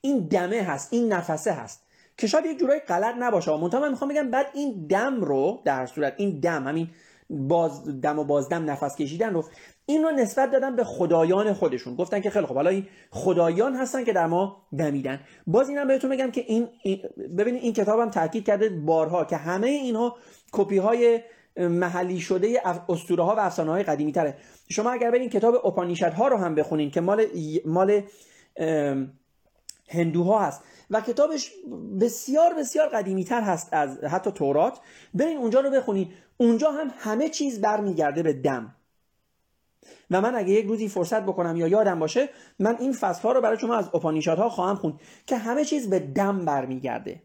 [0.00, 1.82] این دمه هست این نفسه هست.
[2.18, 3.56] که شاید یک جورایی غلط نباشه.
[3.56, 6.90] منتها من می‌خوام بگم بعد این دم رو در صورت این دم همین
[7.30, 9.44] باز دم و بازدم نفس کشیدن رو
[9.86, 11.96] این رو نسبت دادن به خدایان خودشون.
[11.96, 16.10] گفتن که خیلی خب حالا این خدایان هستن که در ما دمیدن باز اینم بهتون
[16.10, 16.68] بگم که این,
[17.38, 20.16] ببینید این کتابم تاکید کرده بارها که همه اینها
[20.52, 21.20] کپی های
[21.56, 24.36] محلی شده اسطوره ها و افسانه های قدیمی تره.
[24.70, 27.26] شما اگر برین کتاب اپانیشد ها رو هم بخونین که مال
[27.64, 28.02] مال
[29.88, 31.52] هندوها هست و کتابش
[32.00, 34.80] بسیار بسیار قدیمی تر هست از حتی تورات
[35.14, 36.12] برین اونجا رو بخونین.
[36.36, 38.74] اونجا هم همه چیز برمیگرده به دم.
[40.10, 43.40] و من اگه یک روزی فرصت بکنم یا یادم باشه من این فصل ها رو
[43.40, 43.88] برای شما از
[44.26, 47.22] ها خواهم خوند که همه چیز به دم برمیگرده.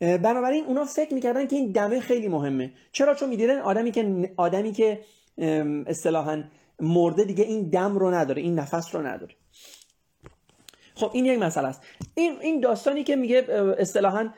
[0.00, 2.72] بنابراین اونا فکر می‌کردن که این دمه خیلی مهمه.
[2.92, 5.00] چرا؟ چون می‌دیدن آدمی که آدمی که
[5.86, 6.42] اصطلاحا
[6.80, 9.34] مرده دیگه این دم رو نداره این نفس رو نداره.
[10.94, 11.82] خب این یک مسئله است.
[12.14, 13.46] این این داستانی که میگه
[13.78, 14.28] اصطلاحا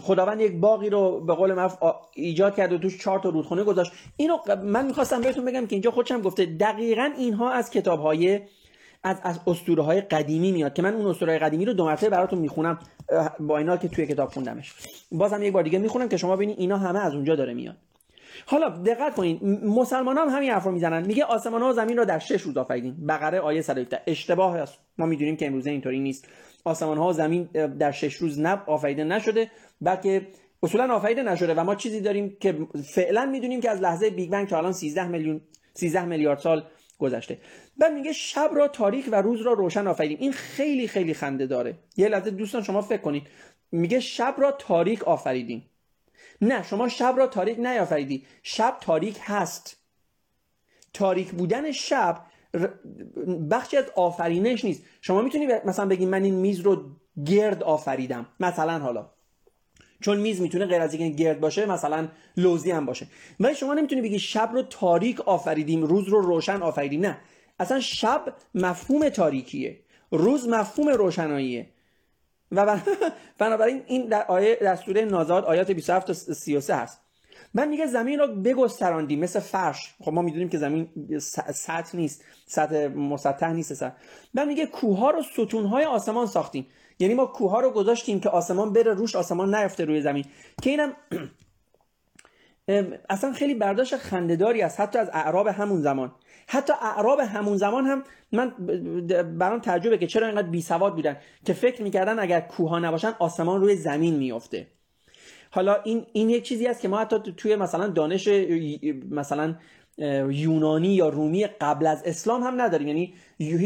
[0.00, 1.76] خداوند یک باقی رو به قول معروف
[2.14, 3.92] ایجاد کرد و توش چهار تا رودخونه گذاشت.
[4.16, 8.40] اینو من می‌خواستم بهتون بگم که اینجا خودشم گفته دقیقا اینها از کتاب های
[9.04, 12.38] از از اسطوره های قدیمی میاد که من اون اسطوره قدیمی رو دو مرتبه براتون
[12.38, 12.78] می‌خونم
[13.40, 14.74] با اینا که توی کتاب خوندمش.
[15.12, 17.76] بازم یک بار دیگه می‌خونم که شما ببینید اینا همه از اونجا داره میاد.
[18.46, 21.06] حالا دقت کنید مسلمان هم همین حرف می‌زنن.
[21.06, 24.78] میگه آسمان ها و زمین رو در شش روز آفریدیم بقره آیه 117 اشتباه است.
[24.98, 26.28] ما می‌دونیم که امروزه اینطوری نیست.
[26.68, 27.44] آسمان ها زمین
[27.78, 29.50] در شش روز نب آفریده نشده.
[29.80, 30.26] بلکه
[30.62, 32.58] اصولا آفریده نشده و ما چیزی داریم که
[32.94, 35.40] فعلا می‌دونیم که از لحظه بیگ بنگ تا الان 13 میلیون
[35.74, 36.64] 13 میلیارد سال
[36.98, 37.38] گذشته.
[37.76, 40.18] بعد میگه شب را تاریک و روز را روشن آفریدیم.
[40.20, 41.78] این خیلی خیلی خنده داره.
[41.96, 43.26] یه لحظه دوستان شما فکر کنید.
[43.72, 45.70] میگه شب را تاریک آفریدیم.
[46.40, 48.26] نه شما شب را تاریک نیافریدی.
[48.42, 49.76] شب تاریک هست.
[50.92, 52.24] تاریک بودن شب
[53.50, 54.82] بخشی از آفرینش نیست.
[55.00, 56.82] شما می‌تونی مثلا بگی من این میز رو
[57.26, 58.26] گرد آفریدم.
[58.40, 59.10] مثلا حالا.
[60.00, 63.06] چون میز می‌تونه غیر از اینکه گرد باشه مثلا لوزی هم باشه.
[63.40, 67.00] ولی شما نمی‌تونی بگی شب رو تاریک آفریدیم روز رو روشن آفریدیم.
[67.00, 67.18] نه.
[67.60, 69.80] اصلا شب مفهوم تاریکیه.
[70.10, 71.68] روز مفهوم روشناییه.
[72.52, 72.78] و
[73.38, 77.00] بنابراین این در آیه در سوره نازاد آیات 27 تا 33 هست.
[77.54, 79.94] من میگه زمین رو بگستراندیم مثل فرش.
[80.00, 80.88] خب ما می‌دونیم که زمین
[81.52, 83.94] سطح نیست سطح مسطح نیست سطح
[84.34, 86.66] من میگه کوه رو ستون های آسمان ساختیم.
[86.98, 90.24] یعنی ما کوه رو گذاشتیم که آسمان بره روش آسمان نیفته روی زمین.
[90.62, 90.92] که اینم
[93.10, 96.12] اصلا خیلی برداشت خندهداری است حتی از اعراب همون زمان.
[96.46, 98.50] حتی اعراب همون زمان هم من
[99.38, 101.16] برام تعجبه که چرا اینقدر بی سواد بودن.
[101.44, 104.66] که فکر می‌کردن اگر کوه نباشن آسمان روی زمین میفته
[105.50, 108.28] حالا این این یک چیزی است که ما حتی توی مثلا دانش
[109.10, 109.54] مثلا
[110.30, 112.88] یونانی یا رومی قبل از اسلام هم نداریم.
[112.88, 113.14] یعنی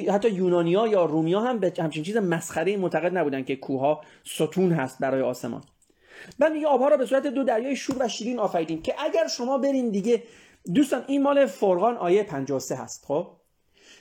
[0.08, 4.98] حتی یونانیا یا رومیا هم به همچین چیز مسخره معتقد نبودن که کوه ستون هست
[4.98, 5.62] برای آسمان.
[6.38, 9.58] بعد میگه آبها را به صورت دو دریای شور و شیرین آفریدیم که اگر شما
[9.58, 10.22] برین دیگه
[10.74, 13.26] دوستان این مال فرقان آیه 53 هست خب؟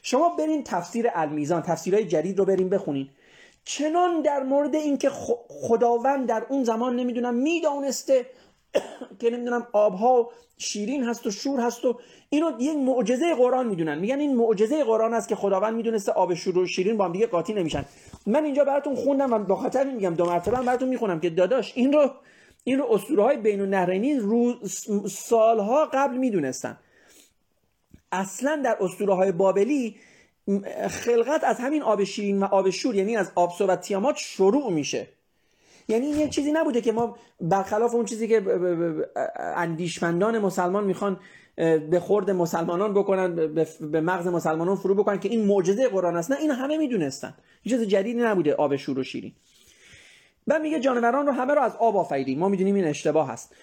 [0.04, 3.10] شما برین تفسیر المیزان تفسیرهای جدید رو برین بخونین.
[3.66, 5.10] چنان در مورد اینکه
[5.48, 8.26] خداوند در اون زمان نمی‌دونم می‌دانسته
[9.20, 14.00] که نمی‌دونم آبها شیرین هست و شور هست و اینو یک معجزه قرآن می‌دونن.
[14.00, 17.28] میگن این معجزه قرآن است که خداوند می‌دونسته آب شور و شیرین با هم دیگه
[17.28, 17.86] قاطی نمیشن.
[18.26, 21.94] من اینجا براتون خوندم و به خاطر میگم دو مرتبه براتون می‌خونم که داداش این
[21.94, 22.12] رو
[22.64, 24.54] این رو اسطوره های بین النهرینی رو
[25.10, 26.78] سالها قبل می‌دونستن.
[28.12, 29.96] اصلا در اسطوره های بابلی
[30.90, 35.08] خلقت از همین آب شیرین و آب شور یعنی از آبسو و تیامات شروع میشه.
[35.88, 38.44] یعنی این یک چیزی نبوده که ما برخلاف اون چیزی که
[39.38, 41.20] اندیشمندان مسلمان می‌خوان
[41.90, 43.36] به خورد مسلمانان بکنن
[43.92, 46.32] به مغز مسلمانان فرو بکنن که این معجزه قرآن است.
[46.32, 47.34] نه این همه می‌دونستن.
[47.64, 49.32] هیچ چیز جدیدی نبوده آب شور و شیرین.
[50.48, 52.40] بعد میگه جانوران رو همه رو از آب آفریدیم.
[52.40, 53.56] ما می‌دونیم این اشتباه هست.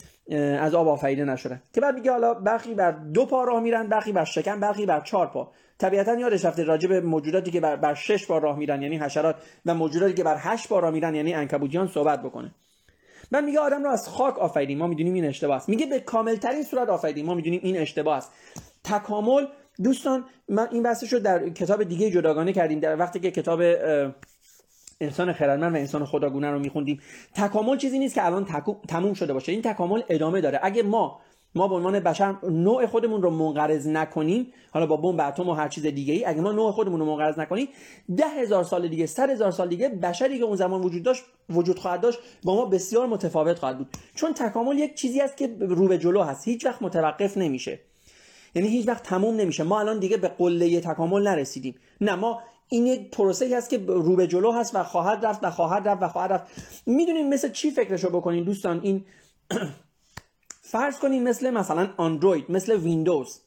[0.61, 4.13] از آب آفریده نشده که بعد میگه حالا برخی بر دو پا راه میرن برخی
[4.13, 5.53] بر شکم برخی بر چهار پا.
[5.79, 9.37] طبیعتا یادش رفته راجع به موجوداتی که بر, بر شش پا راه میرن یعنی حشرات
[9.67, 12.55] و موجوداتی که بر هشت پا راه میرن یعنی عنکبوتیان صحبت بکنه.
[13.31, 15.69] بعد میگه آدم رو از خاک آفریدیم ما می‌دونیم این اشتباه است.
[15.69, 18.33] میگه به کامل ترین صورت آفریدیم ما می‌دونیم این اشتباه است.
[18.85, 19.47] تکامل
[19.83, 23.61] دوستان من این بحثش رو در کتاب دیگه جداگانه کردیم در وقتی که کتاب
[25.01, 27.01] انسان خردمند و انسان خداگونه رو میخوندیم.
[27.35, 28.47] تکامل چیزی نیست که الان
[28.89, 29.53] تموم شده باشه.
[29.53, 30.61] این تکامل ادامه داره.
[30.63, 31.21] اگه ما
[31.55, 34.53] ما به عنوان بشر نوع خودمون رو منقرض نکنیم.
[34.71, 37.39] حالا با بمب اتم و هر چیز دیگه ای اگه ما نوع خودمون رو منقرض
[37.39, 37.69] نکنیم
[38.17, 41.79] ده هزار سال دیگه صد هزار سال دیگه بشری که اون زمان وجود داشت وجود
[41.79, 43.89] خواهد داشت با ما بسیار متفاوت خواهد بود.
[44.15, 46.49] چون تکامل یک چیزی است که رو به جلو هست.
[46.49, 47.81] هیچ وقت متوقف نمیشه.
[48.55, 49.63] یعنی هیچ وقت تموم نمیشه.
[49.63, 51.75] ما الان دیگه به قله تکامل نرسیدیم.
[52.01, 55.51] نه ما این یک پروسه هست که رو به جلو هست و خواهد رفت و
[55.51, 56.45] خواهد رفت و خواهد رفت.
[56.87, 59.05] می‌دونیم مثل چی فکرشو بکنین دوستان؟ این
[60.71, 63.41] فرض کنیم مثل مثلا اندروید مثل ویندوز.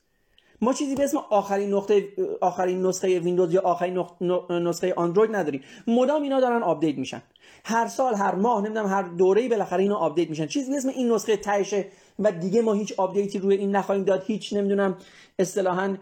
[0.61, 2.07] ما چیزی به اسم آخرین نقطه
[2.41, 4.05] آخرین نسخه ویندوز یا آخرین
[4.49, 5.61] نسخه اندروید نداریم.
[5.87, 7.21] مدام اینا دارن آپدیت میشن.
[7.65, 10.47] هر سال هر ماه نمی‌دونم هر دوره‌ای بالاخره اینا آپدیت میشن.
[10.47, 11.85] چیزی به اسم این نسخه تهشه
[12.19, 14.23] و دیگه ما هیچ آپدیتی روی این نخواهیم داد.
[14.27, 14.97] هیچ نمی‌دونم
[15.39, 15.97] اصطلاحا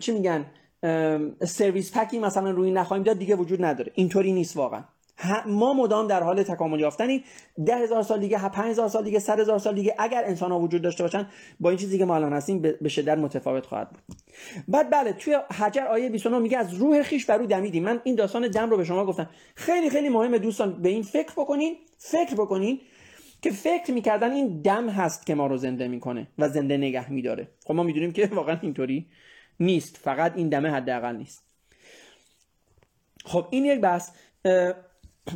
[0.00, 0.46] چی میگن
[1.44, 3.92] service pack ی مثلا روی نخواهیم داد دیگه وجود نداره.
[3.94, 4.84] اینطوری نیست واقعا.
[5.46, 7.24] ما مدام در حال تکامل یافتنیم
[7.66, 10.60] ده هزار سال دیگه پنج هزار سال دیگه صد هزار سال دیگه اگر انسان ها
[10.60, 11.28] وجود داشته باشن
[11.60, 14.16] با این چیزی که ما الان هستیم به شدت متفاوت خواهد بود.
[14.68, 17.84] بعد بله توی حجر آیه 29 میگه از روح خیش بر او دمیدیم.
[17.84, 19.30] من این داستان دم رو به شما گفتم.
[19.56, 22.80] خیلی خیلی مهمه دوستان به این فکر بکنین فکر بکنین
[23.42, 27.48] که فکر می‌کردن این دم هست که ما رو زنده می‌کنه و زنده نگه میداره.
[27.64, 29.06] خب ما می‌دونیم که واقعا اینطوری
[29.60, 29.96] نیست.
[29.96, 31.44] فقط این دمه حداقل نیست.
[33.24, 34.10] خب این یک بحث.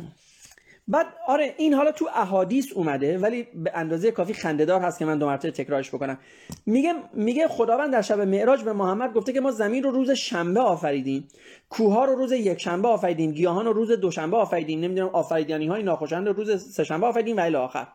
[0.87, 5.17] بعد آره این حالا تو احادیث اومده ولی به اندازه کافی خندهدار هست که من
[5.17, 6.17] دو مرتبه تکرارش بکنم.
[6.65, 10.59] میگه میگه خداوند در شب معراج به محمد گفته که ما زمین رو روز شنبه
[10.59, 11.27] آفریدیم
[11.69, 16.27] کوه رو روز یک شنبه آفریدیم گیاهان رو روز دوشنبه آفریدیم نمی‌دونم آفریدنی های ناخوشایند
[16.27, 17.87] رو روز سه شنبه آفریدیم و الی آخر.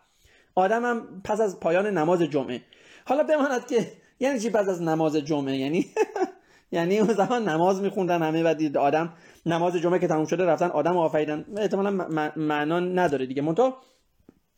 [0.55, 2.63] آدمم پس از پایان نماز جمعه.
[3.05, 5.87] حالا بماند که یعنی چی پس از نماز جمعه؟ یعنی
[6.73, 9.13] یعنی اون زمان نماز میخوندن همه و آدم
[9.47, 11.45] نماز جمعه که تموم شده رفتن آدم آفریدن.
[11.57, 11.91] احتمالا
[12.37, 13.43] معنا نداره دیگه.
[13.43, 13.77] منتها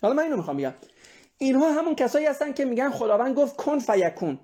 [0.03, 0.75] حالا من اینو می‌خوام بگم.
[1.39, 4.39] اینها همون کسایی هستن که میگن خداوند گفت کن فیکون.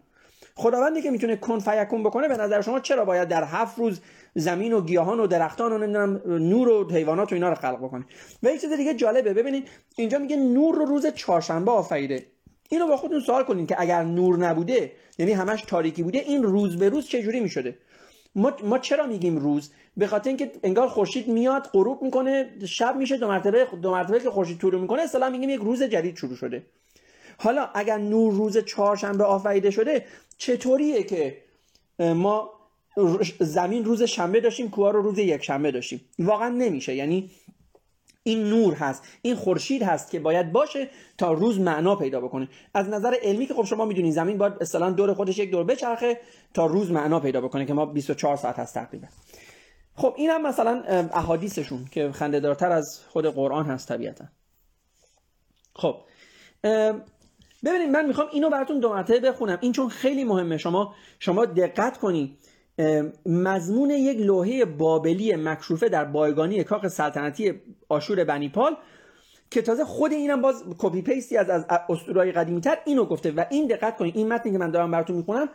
[0.54, 4.00] خداوندی که می‌تونه کن فیکون بکنه به نظر شما چرا باید در هفت روز
[4.34, 8.04] زمین و گیاهان و درختان و نمی‌دونم نور و حیوانات و اینا رو خلق بکنه؟
[8.42, 9.34] و یک چیز دیگه جالبه.
[9.34, 12.26] ببینید اینجا میگه نور رو روز چهارشنبه آفریده.
[12.70, 16.78] اینو با خودتون سوال کنین که اگر نور نبوده یعنی همش تاریکی بوده این روز
[16.78, 17.78] به روز چه جوری می‌شده؟
[18.34, 23.16] ما, ما چرا میگیم روز؟ به خاطر اینکه انگار خورشید میاد غروب می‌کنه شب میشه
[23.16, 26.66] دو مرتبه دو مرتبه که خورشید طلوع می‌کنه اصلا میگیم یک روز جدید شروع شده.
[27.38, 30.04] حالا اگر نور روز چهارشنبه آفریده شده
[30.38, 31.36] چطوریه که
[31.98, 32.50] ما
[33.40, 36.94] زمین روز شنبه داشتیم کوه رو روز یک شنبه داشتیم؟ واقعا نمیشه.
[36.94, 37.30] یعنی
[38.22, 42.48] این نور هست این خورشید هست که باید باشه تا روز معنا پیدا بکنه.
[42.74, 46.20] از نظر علمی که خب شما می‌دونید زمین باید اصلا دور خودش یک دور بچرخه
[46.54, 49.06] تا روز معنا پیدا بکنه که ما 24 ساعت هست تقریبا.
[49.94, 54.24] خب این هم مثلا احادیثشون که خنده دارتر از خود قرآن هست طبیعتا.
[55.74, 55.96] خب
[57.64, 59.58] ببینید من می‌خوام اینو براتون دو مرتبه بخونم.
[59.60, 62.38] این چون خیلی مهمه شما شما دقت کنید
[63.26, 68.76] مضمون یک لوحه بابلی مکشوفه در بایگانی کاخ سلطنتی آشور بنیپال
[69.50, 71.66] که تازه خود اینم باز کپی پیستی از از
[72.34, 73.30] قدیمی تر اینو گفته.
[73.30, 75.48] و این دقت کنید این متنی که من دارم براتون می‌خونم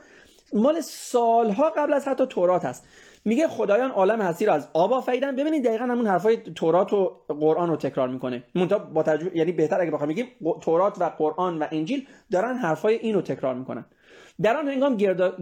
[0.53, 2.87] مال سالها قبل از حتی تورات هست.
[3.25, 5.35] میگه خدایان عالم هستی رو از آب آفریدن.
[5.35, 8.43] ببینید دقیقا همون حرفای تورات و قرآن رو تکرار می‌کنه.
[8.55, 10.27] منتها با تجربه یعنی بهتر اگه بخوام بگیم
[10.61, 13.85] تورات و قرآن و انجیل دارن حرفای اینو تکرار می‌کنن.
[14.41, 14.97] در آن هنگام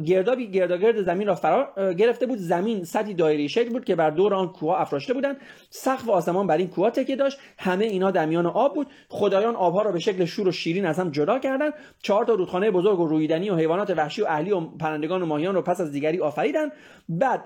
[0.05, 2.37] گردابی گرداگرد زمین را فرا گرفته بود.
[2.37, 5.37] زمین سطحی دایره شکل بود که بر دور آن کوه افراشته بودند.
[5.69, 7.39] سقف آسمان بر این کوه تکیه داشت.
[7.57, 8.87] همه اینا در میان آب بود.
[9.09, 11.73] خدایان آبها را به شکل شور و شیرین از هم جدا کردند.
[12.01, 15.55] چهار تا رودخانه بزرگ و رویدنی و حیوانات وحشی و اهلی و پرندگان و ماهیان
[15.55, 16.71] رو پس از دیگری آفریدند.
[17.09, 17.43] بعد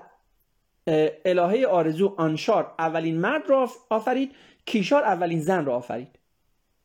[1.24, 4.32] الهه آرزو آنشار اولین مرد را آفرید.
[4.66, 6.17] کیشار اولین زن را آفرید.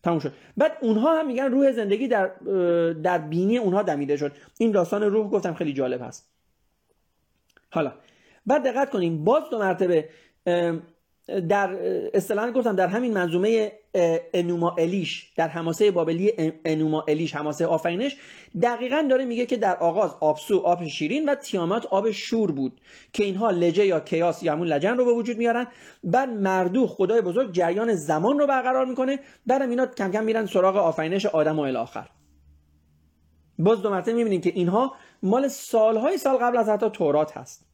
[0.04, 0.34] تموم شد.
[0.58, 2.28] بعد اونها هم میگن روح زندگی در
[2.93, 4.32] در بینی اونها دمیده شد.
[4.58, 6.30] این داستان روح گفتم خیلی جالب هست.
[7.72, 7.93] حالا
[8.45, 9.24] بعد دقت کنیم.
[9.24, 10.10] باز دو مرتبه
[11.28, 11.78] در
[12.13, 13.71] اصطلاحا گفتم در همین منظومه
[14.34, 16.34] انوما الیش در حماسه بابلی
[16.65, 18.17] انوما الیش حماسه آفرینش
[18.61, 22.82] دقیقا داره میگه که در آغاز آبسو آب شیرین و تیامات آب شور بود
[23.13, 25.67] که اینها لجه یا کیاس یا همون لجن رو به وجود میارن.
[26.03, 29.19] بعد مردو خدای بزرگ جریان زمان رو برقرار می‌کنه.
[29.45, 32.09] بعدم اینا کم کم میرن سراغ آفرینش آدم و الاخر.
[33.59, 37.72] باز دو مرتبه می‌بینیم که اینها مال سالهای سال قبل از حتی تورات هست.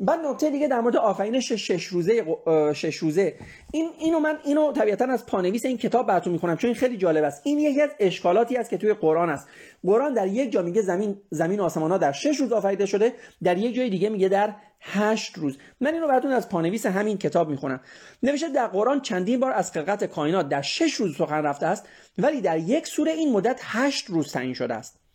[0.00, 2.36] بعد نکته دیگه در مورد آفرینش شش روزه
[2.74, 3.34] شش روزه.
[3.72, 7.24] این اینو من اینو طبیعتا از پانویس این کتاب براتون می‌خونم چون این خیلی جالب
[7.24, 7.42] است.
[7.44, 9.48] این یکی از اشکالاتی است که توی قرآن است.
[9.84, 13.12] قرآن در یک جا میگه زمین زمین آسمان ها در شش روز آفریده شده
[13.42, 15.58] در یک جای دیگه میگه در هشت روز.
[15.80, 17.80] من اینو براتون از پانویس همین کتاب می‌خونم.
[18.22, 22.40] نوشته در قرآن چندین بار از خلقت کائنات در شش روز سخن رفته است ولی
[22.40, 25.05] در یک سوره این مدت هشت روز تعیین شده است.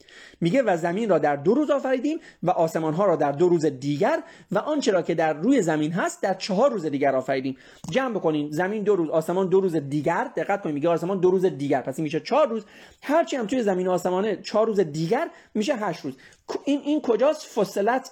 [0.41, 3.65] میگه و زمین را در دو روز آفریدیم و آسمان ها را در دو روز
[3.65, 7.57] دیگر و آنچه را که در روی زمین هست در چهار روز دیگر آفریدیم.
[7.89, 11.45] جمع بکنیم زمین دو روز آسمان دو روز دیگر دقت کنید میگه آسمان دو روز
[11.45, 12.65] دیگر پس این میشه چهار روز.
[13.01, 16.13] هرچی هم توی زمین آسمانه چهار روز دیگر میشه هشت روز.
[16.65, 18.11] این این کجاست؟ فصلت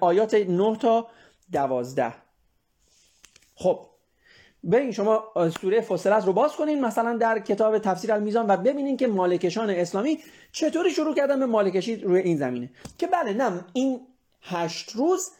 [0.00, 1.06] آیات 9 تا
[1.52, 2.12] 12
[3.56, 3.86] خب
[4.64, 5.24] برین شما
[5.60, 10.18] سوره فصلت رو باز کنین مثلا در کتاب تفسیر المیزان و ببینین که مالکشان اسلامی
[10.52, 12.70] چطوری شروع کردن به مالکشی روی این زمینه.
[12.98, 14.00] که بله نه این
[14.42, 15.30] هشت روز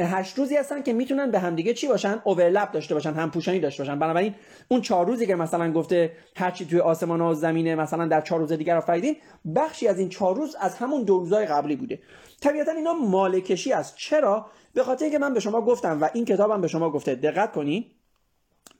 [0.00, 3.82] هشت روزی هستن که می‌تونن به همدیگه چی باشن؟ اوورلپ داشته باشن هم پوشانی داشته
[3.82, 3.98] باشن.
[3.98, 4.34] بنابراین
[4.68, 8.52] اون چهار روزی که مثلا گفته هرچی توی آسمان و زمینه مثلا در چهار روز
[8.52, 9.16] دیگر آفریدین
[9.56, 11.98] بخشی از این چهار روز از همون دو روزهای قبلی بوده.
[12.40, 16.60] طبیعتا اینا مالکشی است چرا؟ به خاطر اینکه من به شما گفتم و این کتابم
[16.60, 17.97] به شما گفته دقت کنی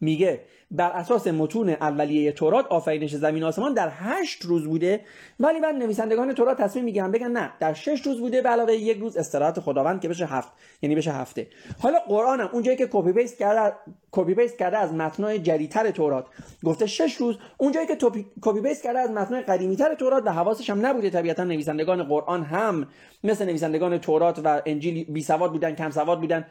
[0.00, 0.40] میگه
[0.70, 5.00] بر اساس متون اولیه تورات آفرینش زمین آسمان در هشت روز بوده.
[5.40, 8.98] ولی بعد نویسندگان تورات تصمیم می‌گیرن بگن نه در شش روز بوده به علاوه یک
[8.98, 10.52] روز استراحت خداوند که بشه هفت
[10.82, 11.46] یعنی بشه هفته.
[11.78, 13.76] حالا قرآن هم اونجایی که copy paste کرده
[14.12, 16.26] copy paste کرده از متنای جدیدتر تورات.
[16.64, 17.96] گفته شش روز اونجایی که
[18.42, 21.10] copy paste کرده از متنای قدیمیتر تورات و حواسش هم نبوده.
[21.10, 22.86] طبیعتا نویسندگان قرآن هم
[23.24, 26.46] مثل نویسندگان تورات و انجیل بی سواد بودن کم سواد بودن.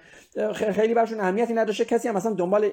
[0.53, 1.86] خیلی براشون اهمیتی نداشته.
[1.86, 2.70] کسی هم مثلا دنبال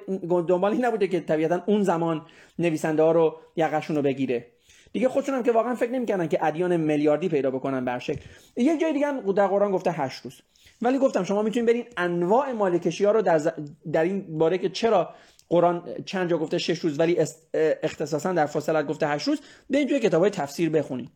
[0.49, 2.27] دنبالی نبوده که طبیعتا اون زمان
[2.59, 4.47] نویسنده ها رو یقشون رو بگیره.
[4.93, 8.21] دیگه خودشون هم که واقعا فکر نمی‌کنن که ادیان میلیاردی پیدا بکنن بر شکل.
[8.57, 10.41] یک جای دیگه هم در قرآن گفته هشت روز.
[10.83, 13.53] ولی گفتم شما می‌تونید برین انواع مالکشی ها رو در,
[13.93, 15.15] در این باره که چرا
[15.49, 17.19] قرآن چند جا گفته شش روز ولی
[17.55, 21.11] اختصاصا در فاصلت گفته هشت روز به توی کتاب های تفسیر بخونید.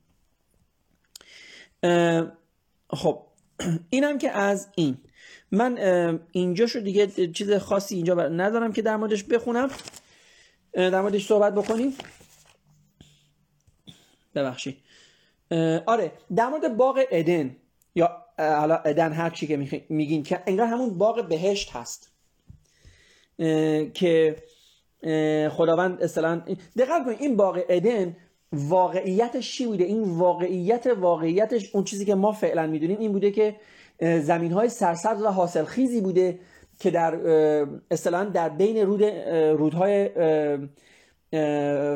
[2.91, 3.23] خب
[3.91, 4.97] اینم که از این.
[5.53, 5.79] من
[6.33, 9.69] اینجا شو دیگه چیز خاصی اینجا ندارم که در موردش بخونم.
[10.79, 11.95] در موردش صحبت بکنیم.
[14.35, 14.77] ببخشید.
[15.87, 17.57] آره در مورد باغ ادن
[17.95, 22.13] یا حالا ادن هر چی که میگین که انگار همون باغ بهشت هست.
[23.95, 24.37] که
[25.51, 26.43] خداوند اصلا
[26.79, 28.17] دقت کنید این باغ ادن
[28.53, 33.57] واقعیتش چی بوده؟ این واقعیت واقعیتش اون چیزی که ما فعلا می‌دونیم این بوده که
[34.01, 36.39] زمین های سرسبز و حاصل خیزی بوده
[36.79, 37.15] که در
[37.91, 39.03] اصطلاحا در بین رود
[39.59, 40.09] رودهای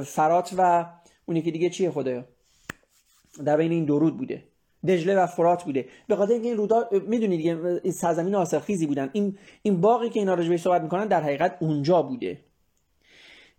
[0.05, 0.87] فرات و
[1.27, 2.25] اونی که دیگه چیه خدایا؟
[3.45, 4.45] در بین این دو رود بوده.
[4.89, 5.89] دجله و فرات بوده.
[6.09, 9.11] به خاطر اینکه این رودا می‌دونید دیگه سرزمین حاصل خیزی بودن.
[9.13, 12.41] این این باغی که اینا راجع صحبت می‌کنن در حقیقت اونجا بوده.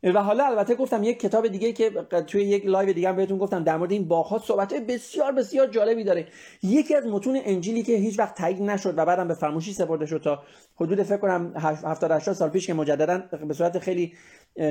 [0.03, 1.91] و حالا البته گفتم یک کتاب دیگه که
[2.27, 6.03] توی یک live دیگه هم بهتون گفتم در مورد این باغ‌ها صحبت بسیار بسیار جالبی
[6.03, 6.27] داره.
[6.63, 10.21] یکی از متون انجیلی که هیچ وقت تایید نشد و بعدم به فراموشی سپرده شد
[10.23, 10.43] تا
[10.75, 14.13] حدود فکر کنم 70 80 سال پیش که مجددا به صورت خیلی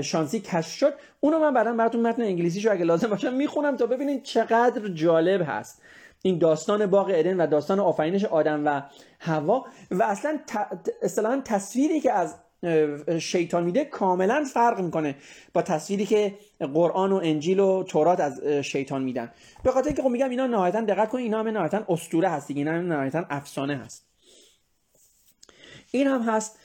[0.02, 4.22] شانسی کشف شد اونو من بعدا براتون متن انگلیسیشو اگه لازم باشه می‌خونم تا ببینید
[4.22, 5.82] چقدر جالب هست.
[6.22, 8.82] این داستان باغ ادن و داستان آفرینش آدم و
[9.20, 10.38] هوا و اصلا
[11.02, 12.34] اصطلاحا تصویری که از
[13.18, 15.14] شیطان میده کاملا فرق می‌کنه
[15.52, 16.34] با تصویری که
[16.74, 19.32] قرآن و انجیل و تورات از شیطان میدن.
[19.62, 22.58] به خاطر اینکه خب میگم اینا نهایتا دقت کنید اینا هم نهایتا اسطوره هست دیگه
[22.58, 24.06] اینا نهایتا افسانه هست.
[25.90, 26.58] این هم هست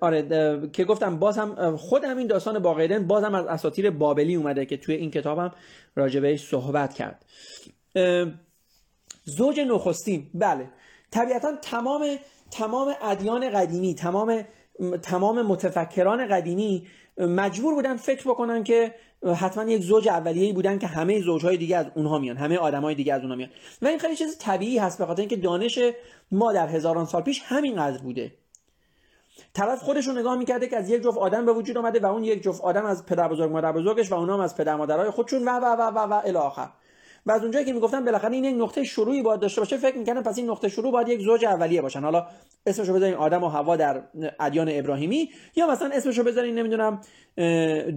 [0.00, 4.66] آره که گفتم باز هم خود همین داستان باقیدن باز هم از اساطیر بابلی اومده
[4.66, 5.52] که توی این کتابم
[5.96, 7.24] راجبه صحبت کرد.
[9.24, 10.68] زوج نخستین بله.
[11.10, 12.16] طبیعتا تمام
[12.50, 14.44] تمام ادیان قدیمی تمام
[15.02, 16.86] تمام متفکران قدیمی
[17.18, 18.94] مجبور بودن فکر بکنن که
[19.36, 23.14] حتما یک زوج اولیه‌ای بودن که همه زوجهای دیگه از اونها میان همه آدمای دیگه
[23.14, 23.50] از اونها میان.
[23.82, 25.78] و این خیلی چیز طبیعی هست به خاطر اینکه دانش
[26.30, 28.32] ما در هزاران سال پیش همینقدر بوده.
[29.54, 32.24] طرف خودش رو نگاه می‌کرده که از یک جفت آدم به وجود آمده و اون
[32.24, 35.48] یک جفت آدم از پدر بزرگ مادر بزرگش و اونها هم از پدر مادرای خودشون
[35.48, 36.68] و و و و و الی آخر.
[37.26, 40.22] و از اونجایی که می‌گفتن بالاخره این یک نقطه شروعی باید داشته باشه فکر می‌کنن
[40.22, 42.00] پس این نقطه شروع باید یک زوج اولیه باشن.
[42.00, 42.26] حالا
[42.66, 44.02] اسمشو بذارین آدم و هوا در
[44.40, 47.00] ادیان ابراهیمی یا مثلا اسمشو بذارین نمی‌دونم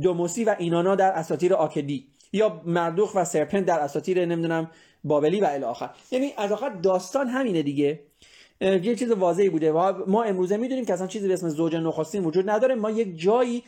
[0.02, 4.72] دوموسی و اینانا در اساطیر آکدی یا مردوخ و سرپنت در اساطیر نمی‌دونم
[5.04, 5.90] بابلی و الی آخر.
[6.12, 8.00] یعنی از آخر داستان همینه دیگه.
[8.62, 9.72] یه چیز واضحی بوده.
[10.08, 12.76] ما امروزه می‌دونیم که اصلا چیزی به اسم زوج نخستین وجود نداره.
[12.76, 13.64] ما یک جایی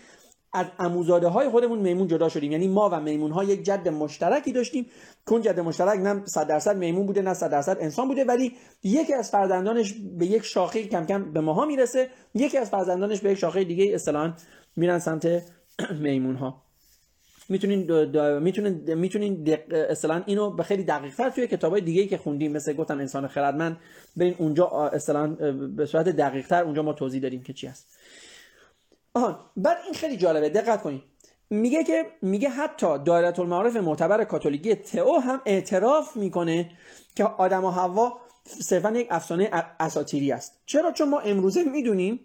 [0.54, 2.52] از عموزاده های خودمون میمون جدا شدیم.
[2.52, 4.86] یعنی ما و میمون ها یک جد مشترکی داشتیم.
[5.26, 8.24] که اون جد مشترک نه 100 درصد میمون بوده نه 100 درصد انسان بوده.
[8.24, 12.10] ولی یکی از فرزندانش به یک شاخه کم کم به ماها می‌رسه.
[12.36, 14.34] یکی از فرزندانش به یک شاخه دیگه اصطلاحا
[14.76, 15.44] میرن سمت
[16.02, 16.62] میمون ها
[17.50, 17.80] می‌تونین
[18.40, 23.00] می‌تونین می‌تونین اصطلاحا اینو به خیلی دقیق تر توی کتابای دیگه که خوندیم مثل گفتم
[23.00, 23.78] انسان خردمند
[24.18, 25.28] برین اونجا اصطلاحا
[25.76, 27.98] به صورت دقیق تر اونجا ما توضیح دادیم که چی هست.
[29.14, 31.02] آها بعد این خیلی جالبه دقت کنید
[31.50, 36.70] میگه که میگه حتی دایره المعارف معتبر کاتولیکی تئو هم اعتراف می‌کنه
[37.16, 39.50] که آدم و حوا صرفا یک افسانه
[39.80, 40.62] اساطیری است.
[40.66, 42.20] چرا؟ چون ما امروزه می‌دونیم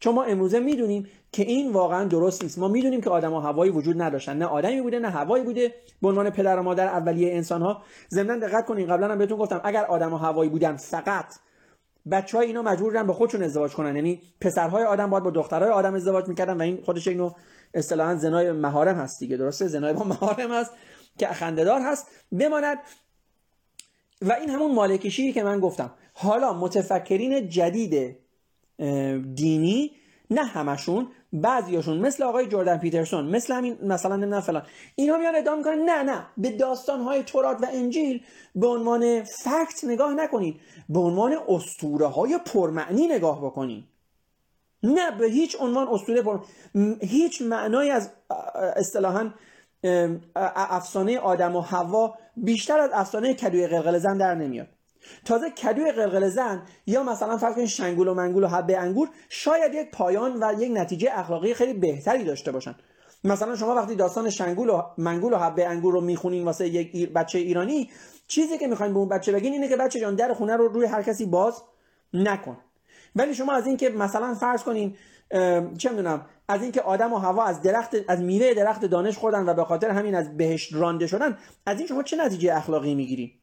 [0.00, 2.58] چون ما امروزه می‌دونیم که این واقعا درست نیست.
[2.58, 4.36] ما می‌دونیم که آدم و هوایی وجود نداشتن.
[4.36, 5.74] نه آدمی بوده نه هوایی بوده.
[6.02, 9.60] به عنوان پدر و مادر اولیه انسان ها ضمن دقت کنین قبلا هم بهتون گفتم
[9.64, 11.34] اگر آدم و هوایی بودن فقط
[12.10, 13.96] بچه های اینا مجبورن به خودشون ازدواج کنن.
[13.96, 17.32] یعنی پسرهای آدم باید با دخترهای آدم ازدواج می‌کردن و این خودش اینو
[17.74, 19.36] اصطلاحا زنای مهارم هست دیگه.
[19.36, 20.72] درسته؟ زنای با مهارم هست
[21.18, 22.78] که خندهدار هست بماند.
[24.22, 25.90] و این همون مالکشی که من گفتم.
[26.12, 28.16] حالا متفکرین جدید
[29.34, 29.90] دینی
[30.30, 34.62] نه همشون بعضیاشون مثل آقای جردن پیترسون مثل همین مثلا نه فلان
[34.94, 35.78] اینها میان ادعا می‌کنن.
[35.78, 36.26] نه نه.
[36.36, 38.22] به داستان های تورات و انجیل
[38.54, 43.84] به عنوان فکت نگاه نکنید به عنوان اسطوره های پرمعنی نگاه بکنید
[44.82, 46.40] نه به هیچ عنوان اسطوره پر
[47.00, 48.10] هیچ معنای از
[48.76, 49.30] اصطلاحا
[50.36, 54.68] افسانه آدم و حوا بیشتر از افسانه کدوی قلقل زن در نمیاد.
[55.24, 59.74] تازه کدوی قلقل زن یا مثلا فرض کنید شنگول و منگول و حبه انگور شاید
[59.74, 62.74] یک پایان و یک نتیجه اخلاقی خیلی بهتری داشته باشن.
[63.24, 67.38] مثلا شما وقتی داستان شنگول و منگول و حبه انگور رو می‌خونین واسه یک بچه
[67.38, 67.90] ایرانی
[68.26, 70.86] چیزی که می‌خواین به اون بچه بگین اینه که بچه جان در خونه رو روی
[70.86, 71.62] هر کسی باز
[72.14, 72.56] نکن.
[73.16, 74.96] ولی شما از اینکه مثلا فرض کنین
[75.78, 79.54] چه می‌دونم از اینکه آدم و هوا از درخت از میوه درخت دانش خوردن و
[79.54, 83.39] به خاطر همین از بهشت رانده شدن از این شما چه نتیجه اخلاقی می‌گیری؟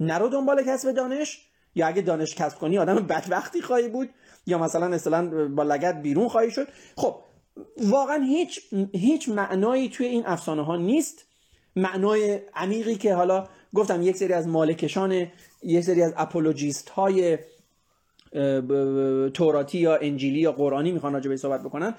[0.00, 4.10] نرو دنبال کسب دانش یا اگه دانش کسب کنی آدم بدبختی خواهی بود
[4.46, 6.68] یا مثلا مثلا با لگت بیرون خواهی شد.
[6.96, 7.16] خب
[7.76, 8.60] واقعا هیچ
[8.92, 11.24] هیچ معنایی توی این افسانه ها نیست.
[11.76, 15.26] معنای عمیقی که حالا گفتم یک سری از مالکشان
[15.62, 17.38] یک سری از اپولوژیست های
[19.34, 21.94] توراتی یا انجیلی یا قرآنی می‌خوان راجع به صحبت بکنن.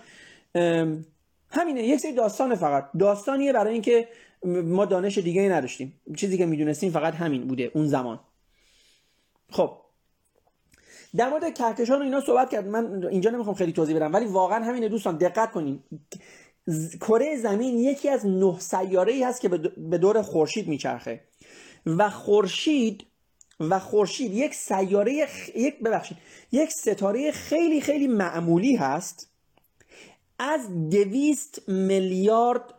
[1.51, 2.89] همینه یک سری داستان فقط.
[2.99, 4.07] داستانیه برای اینکه
[4.43, 6.01] ما دانش دیگه ای نداشتیم.
[6.17, 8.19] چیزی که می‌دونستیم فقط همین بوده اون زمان.
[9.49, 9.77] خب.
[11.15, 12.67] در مورد کهکشان اینا صحبت کرد.
[12.67, 15.83] من اینجا نمی‌خوام خیلی توضیح بدم ولی واقعا همینه دوستان دقت کنین.
[17.01, 21.23] کره زمین یکی از نه سیاره ای هست که به دور خورشید میچرخه.
[21.85, 23.05] و خورشید
[23.59, 26.17] و خورشید یک سیاره یک ببخشید
[26.51, 29.29] یک ستاره خیلی خیلی معمولی هست.
[30.39, 32.73] از دویست میلیارد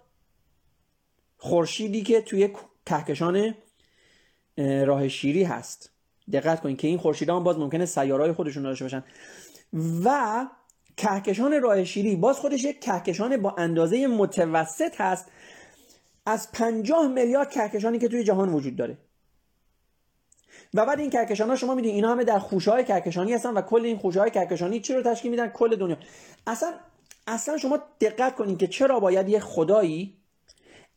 [1.40, 2.50] خورشیدی که توی
[2.86, 3.54] کهکشان
[4.58, 5.90] راه شیری هست.
[6.32, 9.04] دقت کنید که این خورشیدان باز ممکنه سیارهای خودشون داشته باشن.
[10.04, 10.46] و
[10.96, 15.26] کهکشان راه شیری باز خودش یک کهکشان با اندازه متوسط هست.
[16.26, 18.98] از 50 میلیارد کهکشانی که توی جهان وجود داره.
[20.74, 23.62] و بعد این کهکشان ها شما می‌دونید اینا همه در خوشه های کهکشانی هستن و
[23.62, 25.96] کل این خوشه های کهکشانی چی رو تشکیل میدن؟ کل دنیا.
[26.46, 26.72] اصلا
[27.26, 30.19] اصلا شما دقت کنید که چرا باید یه خدایی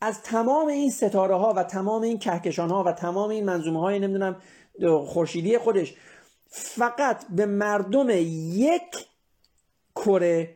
[0.01, 3.99] از تمام این ستاره ها و تمام این کهکشان ها و تمام این منظومه های
[3.99, 4.35] نمی‌دونم
[5.05, 5.95] خورشیدی خودش
[6.47, 9.07] فقط به مردم یک
[9.95, 10.55] کره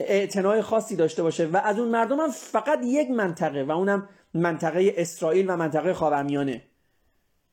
[0.00, 4.94] اعتنای خاصی داشته باشه و از اون مردم هم فقط یک منطقه و اونم منطقه
[4.96, 6.62] اسرائیل و منطقه خاورمیانه.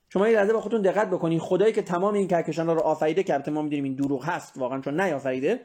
[0.10, 3.44] شما یه لحظه با خودتون دقت بکنید خدایی که تمام این کهکشان رو آفریده که
[3.48, 5.60] ما می‌دونیم این دروغ هست واقعا چون نیافریده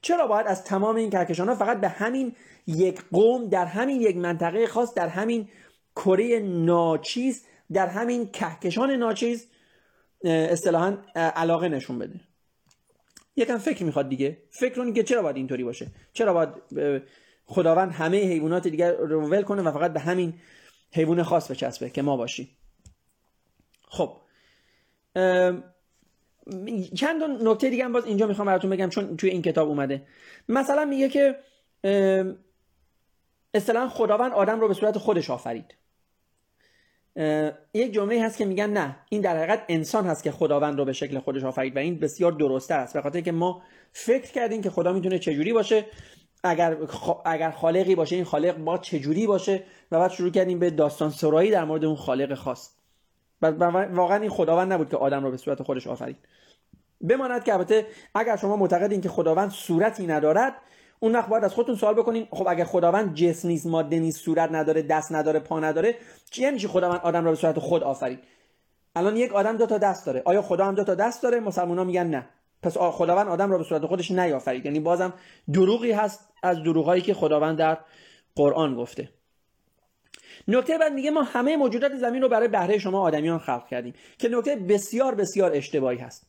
[0.00, 2.36] چرا باید از تمام این کهکشان ها فقط به همین
[2.66, 5.48] یک قوم در همین یک منطقه خاص در همین
[5.96, 9.46] کره ناچیز در همین کهکشان ناچیز
[10.24, 12.20] اصطلاحا علاقه نشون بده؟
[13.36, 14.38] یکم فکر می‌خواد دیگه.
[14.50, 16.48] فکر کنید که چرا باید اینطوری باشه؟ چرا باید
[17.44, 20.34] خداوند همه حیوانات دیگر رو ول کنه و فقط به همین
[20.92, 22.48] حیوان خاص بچسبه که ما باشیم؟
[23.88, 24.16] خب
[26.94, 30.02] چند نکته دیگه هم باز اینجا می‌خوام براتون بگم چون توی این کتاب اومده.
[30.48, 31.38] مثلا میگه که
[33.54, 35.74] اصطلاحا خداوند آدم رو به صورت خودش آفرید.
[37.74, 40.92] یک جمله هست که میگن نه این در حقیقت انسان هست که خداوند رو به
[40.92, 42.94] شکل خودش آفرید و این بسیار درسته است.
[42.94, 45.84] به خاطر که ما فکر کردیم که خدا می‌تونه چجوری باشه
[46.44, 46.76] اگر
[47.24, 51.50] اگر خالقی باشه این خالق با چجوری باشه و بعد شروع کردیم به داستان سرایی
[51.50, 52.77] در مورد اون خالق خاص.
[53.42, 56.16] واقعا این خداوند نبود که آدم رو به صورت خودش آفرید
[57.08, 60.54] بماند که البته اگر شما معتقدین که خداوند صورتی ندارد
[61.00, 64.52] اون وقت باید از خودتون سوال بکنین خب اگر خداوند جسم نیست ماده نیست صورت
[64.52, 65.94] نداره دست نداره پا نداره
[66.30, 68.18] چی یعنی خداوند آدم را به صورت خود آفرید
[68.98, 70.22] الان یک آدم دو تا دست داره.
[70.24, 72.28] آیا خدا هم دو تا دست داره؟ مسلمان ها میگن نه.
[72.62, 74.64] پس خداوند آدم را به صورت خودش نیافرید.
[74.64, 75.12] یعنی بازم
[75.52, 77.78] دروغی هست از دروغهایی که خداوند در
[78.36, 79.08] قرآن گفته.
[80.48, 84.28] نکته بعد میگه ما همه موجودات زمین رو برای بهره شما آدمیان خلق کردیم که
[84.28, 86.26] نکته بسیار بسیار اشتباهی هست.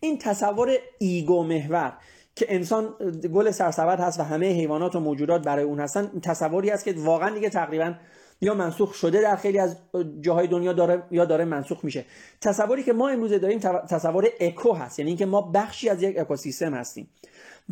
[0.00, 1.92] این تصور ایگو محور
[2.36, 2.94] که انسان
[3.34, 7.30] گل سرسبد هست و همه حیوانات و موجودات برای اون هستن تصوری است که واقعا
[7.30, 7.94] دیگه تقریبا
[8.42, 9.76] یا منسوخ شده در خیلی از
[10.20, 12.04] جاهای دنیا داره یا داره منسوخ میشه.
[12.40, 16.74] تصوری که ما امروز داریم تصور اکو هست یعنی اینکه ما بخشی از یک اکوسیستم
[16.74, 17.08] هستیم.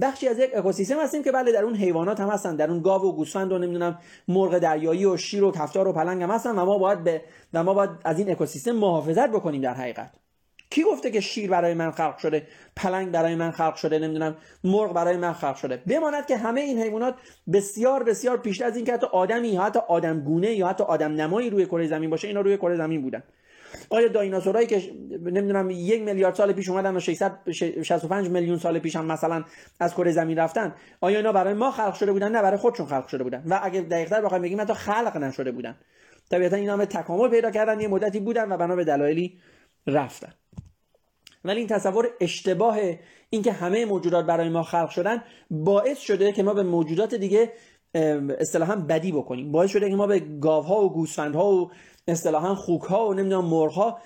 [0.00, 3.02] بخشی از یک اکوسیستم هستیم که بله در اون حیوانات هم هستن در اون گاو
[3.02, 3.98] و گوسفند و نمی‌دونم
[4.28, 7.22] مرغ دریایی و شیر و کفتار و پلنگ هم هستن و ما باید به
[7.54, 10.19] و ما باید از این اکوسیستم محافظت بکنیم در حقیقت.
[10.70, 12.46] کی گفته که شیر برای من خلق شده؟
[12.76, 15.76] پلنگ برای من خلق شده نمی‌دونم مرغ برای من خلق شده.
[15.76, 17.14] بماند که همه این حیوانات
[17.52, 21.50] بسیار بسیار پیشتر از اینکه حتی آدمی یا حتی آدم گونه یا حتی آدم نمایی
[21.50, 23.22] روی کره زمین باشه اینا روی کره زمین بودن.
[23.90, 29.04] آیا دایناسورایی که نمی‌دونم یک میلیارد سال پیش اومدن و 665 میلیون سال پیش هم
[29.06, 29.44] مثلا
[29.80, 33.06] از کره زمین رفتن آیا اینا برای ما خلق شده بودن؟ نه برای خودشون خلق
[33.06, 33.42] شده بودن.
[33.46, 35.74] و اگه دقیق‌تر بخوایم بگیم حتی خلق نشده بودن.
[36.30, 39.38] طبیعتا اینا هم تکامل پیدا کردن یه مدتی بودن و بنا به دلایلی
[39.86, 40.32] رفتن.
[41.44, 42.78] ولی این تصور اشتباه
[43.30, 47.52] اینکه همه موجودات برای ما خلق شدن باعث شده که ما به موجودات دیگه
[48.38, 49.52] اصطلاحا بدی بکنیم.
[49.52, 51.70] باعث شده که ما به گاوها و گوسفندها و
[52.08, 53.98] اصطلاحا خوکها و نمی‌دونم مرغها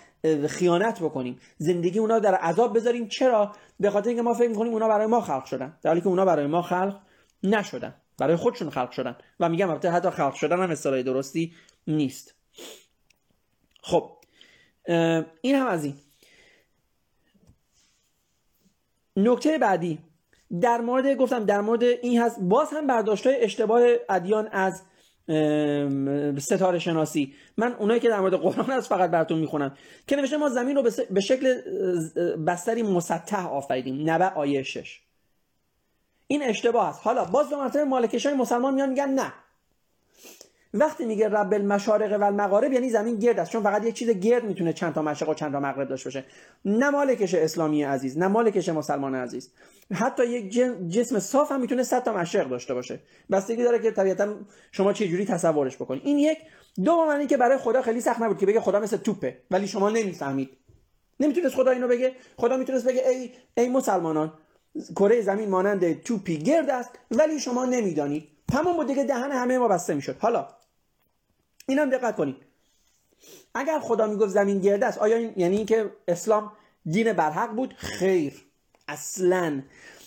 [0.48, 1.40] خیانت بکنیم.
[1.58, 3.08] زندگی اونا در عذاب بذاریم.
[3.08, 5.78] چرا؟ به خاطر اینکه ما فکر می‌کنیم اونا برای ما خلق شدن.
[5.82, 7.00] در حالی که اونا برای ما خلق
[7.42, 7.94] نشدن.
[8.18, 9.16] برای خودشون خلق شدن.
[9.40, 11.52] و میگم البته حتی خلق شدن هم اصطلاح درستی
[11.86, 12.34] نیست.
[13.82, 14.10] خب
[15.40, 15.94] این هم از این.
[19.16, 19.98] نکته بعدی.
[20.60, 24.82] در مورد گفتم در مورد این هست باز هم برداشت های اشتباه ادیان از
[26.38, 27.34] ستاره شناسی.
[27.56, 29.76] من اونایی که در مورد قرآن هست فقط براتون می‌خونم.
[30.06, 31.60] که نوشته ما زمین رو به شکل
[32.46, 34.10] بستری مسطح آفریدیم.
[34.10, 35.00] نبع آیه 6
[36.26, 37.00] این اشتباه است.
[37.02, 39.32] حالا باز دو مرتبه مالکش های مسلمان میان میگن نه.
[40.76, 44.44] وقتی میگه رب المشارق و المغارب یعنی زمین گرد است چون فقط یک چیز گرد
[44.44, 46.24] می‌تونه چند تا مشرق و چند تا مغرب داشته باشه.
[46.64, 49.52] نه مالکش اسلامی عزیز نه مالکش مسلمان عزیز.
[49.92, 50.52] حتی یک
[50.88, 53.00] جسم صاف هم می‌تونه 100 تا مشرق داشته باشه.
[53.30, 54.34] بستگی داره که طبیعتا
[54.72, 56.38] شما چه جوری تصورش بکنید این یک.
[56.84, 59.90] دو معنی که برای خدا خیلی سخت نبود که بگه خدا مثل توپه ولی شما
[59.90, 60.50] نمی‌فهمید.
[61.20, 62.12] نمی‌تونست خدا اینو بگه.
[62.36, 64.32] خدا می‌تونست بگه ای ای مسلمانان
[64.96, 68.28] کره زمین مانند توپی گرد است ولی شما نمی‌دانید.
[68.52, 70.16] تمام بود دیگه دهن همه ما بسته می‌شد.
[70.18, 70.48] حالا
[71.68, 72.36] اینم دقت کنید.
[73.54, 76.52] اگر خدا می‌گفت زمین گرده است آیا این یعنی اینکه اسلام
[76.86, 78.44] دین برحق بود؟ خیر.
[78.88, 79.62] اصلا.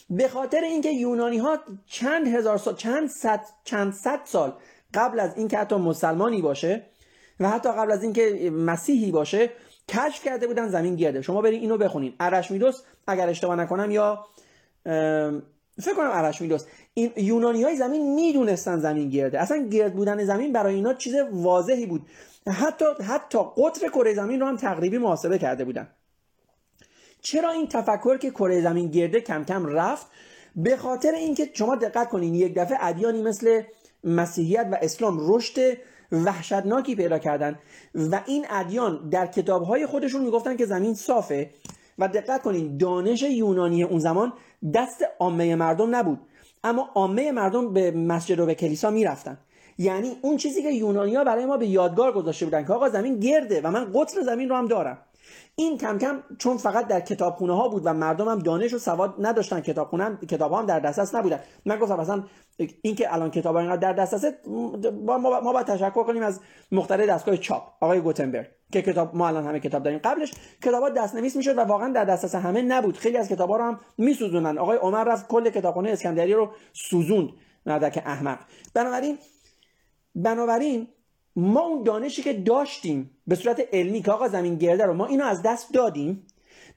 [0.10, 4.54] به خاطر اینکه یونانی ها چند هزار سال چند صد چند صد سال
[4.94, 6.86] قبل از اینکه حتی مسلمانی باشه
[7.40, 9.50] و حتی قبل از اینکه مسیحی باشه
[9.90, 11.22] کشف کرده بودن زمین گرده.
[11.22, 12.16] شما برید اینو بخونید.
[12.20, 14.26] ارشمیدس اگر اشتباه نکنم یا
[15.82, 19.40] فکر کنم ارشمیدس این یونانی های زمین می‌دونستن زمین گرده.
[19.40, 22.02] اصلا گرد بودن زمین برای اینا چیز واضحی بود.
[22.48, 25.88] حتی حتی قطر کره زمین رو هم تقریبی محاسبه کرده بودن.
[27.22, 30.08] چرا این تفکر که کره زمین گرده کم کم رفت؟
[30.56, 33.62] به خاطر اینکه شما دقت کنین یک دفعه ادیانی مثل
[34.04, 35.78] مسیحیت و اسلام رشد
[36.12, 37.60] وحشتناکی پیدا کردن
[37.96, 41.50] و این ادیان در کتابهای خودشون می‌گفتن که زمین صافه
[42.00, 44.34] و دقت کنین دانش یونانی اون زمان
[44.74, 46.20] دست عامه مردم نبود.
[46.64, 49.38] اما عامه مردم به مسجد و به کلیسا می‌رفتن.
[49.78, 53.62] یعنی اون چیزی که یونانیا برای ما به یادگار گذاشته بودن که آقا زمین گرده
[53.62, 54.98] و من قطر زمین رو هم دارم.
[55.56, 59.16] این کم کم چون فقط در کتابخونه ها بود و مردم هم دانش و سواد
[59.20, 61.40] نداشتن کتابخونه هم کتاب هم در دسترس نبودن.
[61.66, 62.24] من گفتم مثلا
[62.82, 64.26] اینکه الان کتاب ها اینقدر در دسترس
[65.06, 66.40] ما, باید تشکر کنیم از
[66.72, 67.64] مخترع دستگاه چاپ.
[67.82, 68.48] آقای گوتنبرگ.
[68.72, 70.00] که کتاب ما الان همه کتاب داریم.
[70.04, 70.32] قبلش
[70.64, 72.98] کتابات دستنویس می‌شد و واقعا در دسترس همه نبود.
[72.98, 77.30] خیلی از کتابا رو هم میسوزونن آقای عمر رفت کل کتابخونه اسکندری رو سوزوند
[77.66, 78.40] که احمق.
[78.74, 79.18] بنابراین
[80.16, 80.88] بنابراین
[81.36, 85.26] ما اون دانشی که داشتیم به صورت علمی که آقا زمین گرده رو ما اینو
[85.26, 86.28] از دست دادیم.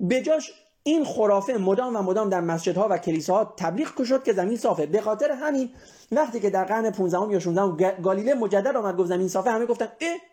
[0.01, 4.57] به جاش این خرافه مدام و مدام در مسجدها و کلیساها تبلیغ شد که زمین
[4.57, 4.86] صافه.
[4.86, 5.70] به خاطر همین
[6.12, 9.88] وقتی که در قرن 15 یا 16 گالیله مجدد آمد گفت زمین صافه همه گفتن
[10.01, 10.30] اه!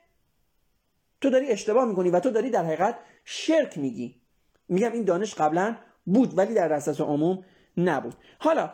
[1.22, 2.96] تو داری اشتباه می‌کنی و تو داری در حقیقت
[3.26, 4.16] شرک میگی.
[4.70, 7.44] میگم این دانش قبلا بود ولی در دسترس عموم
[7.78, 8.14] نبود.
[8.40, 8.72] حالا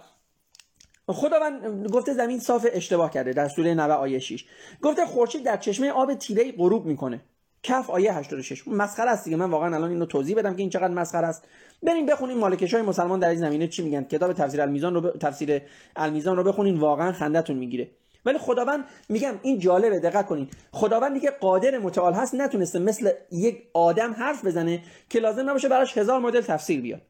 [1.08, 4.46] خداوند گفته زمین صاف اشتباه کرده در سوره 90 آیه 6
[4.82, 7.22] گفته خورشید در چشمه آب تیره غروب می‌کنه.
[7.64, 9.38] کف آیه 86 مسخره است دیگه.
[9.38, 11.48] من واقعا الان اینو توضیح بدم که این چقدر مسخره است.
[11.84, 14.04] بریم بخونیم مالکش های مسلمان در این زمینه چی میگن.
[14.04, 15.18] کتاب تفسیر المیزان رو ب...
[15.18, 15.62] تفسیر
[15.96, 16.80] المیزان رو بخونین.
[16.80, 17.92] واقعا خندتون می‌گیره.
[18.26, 20.50] ولی خداوند میگم این جالبه دقت کنین.
[20.72, 25.98] خداوند که قادر متعال هست نتونسته مثل یک آدم حرف بزنه که لازم نباشه براش
[25.98, 27.02] هزار مدل تفسیر بیاد.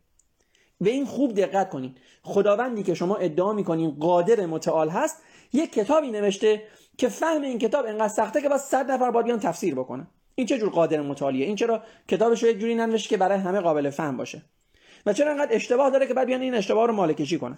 [0.82, 1.95] به این خوب دقت کنین.
[2.24, 5.18] خداوندی که شما ادعا می‌کنین قادر متعال هست
[5.53, 6.64] یک کتابی نوشته
[6.97, 10.07] که فهم این کتاب انقدر سخته که باز صد نفر باید بیان تفسیر بکنن.
[10.36, 13.59] این چه جور قادر متعالیه؟ این چرا کتابش رو یک جوری ننوشته که برای همه
[13.59, 14.41] قابل فهم باشه؟
[15.05, 17.57] و چرا انقدر اشتباه داره که بعد بیان این اشتباه رو مالکشی کنن؟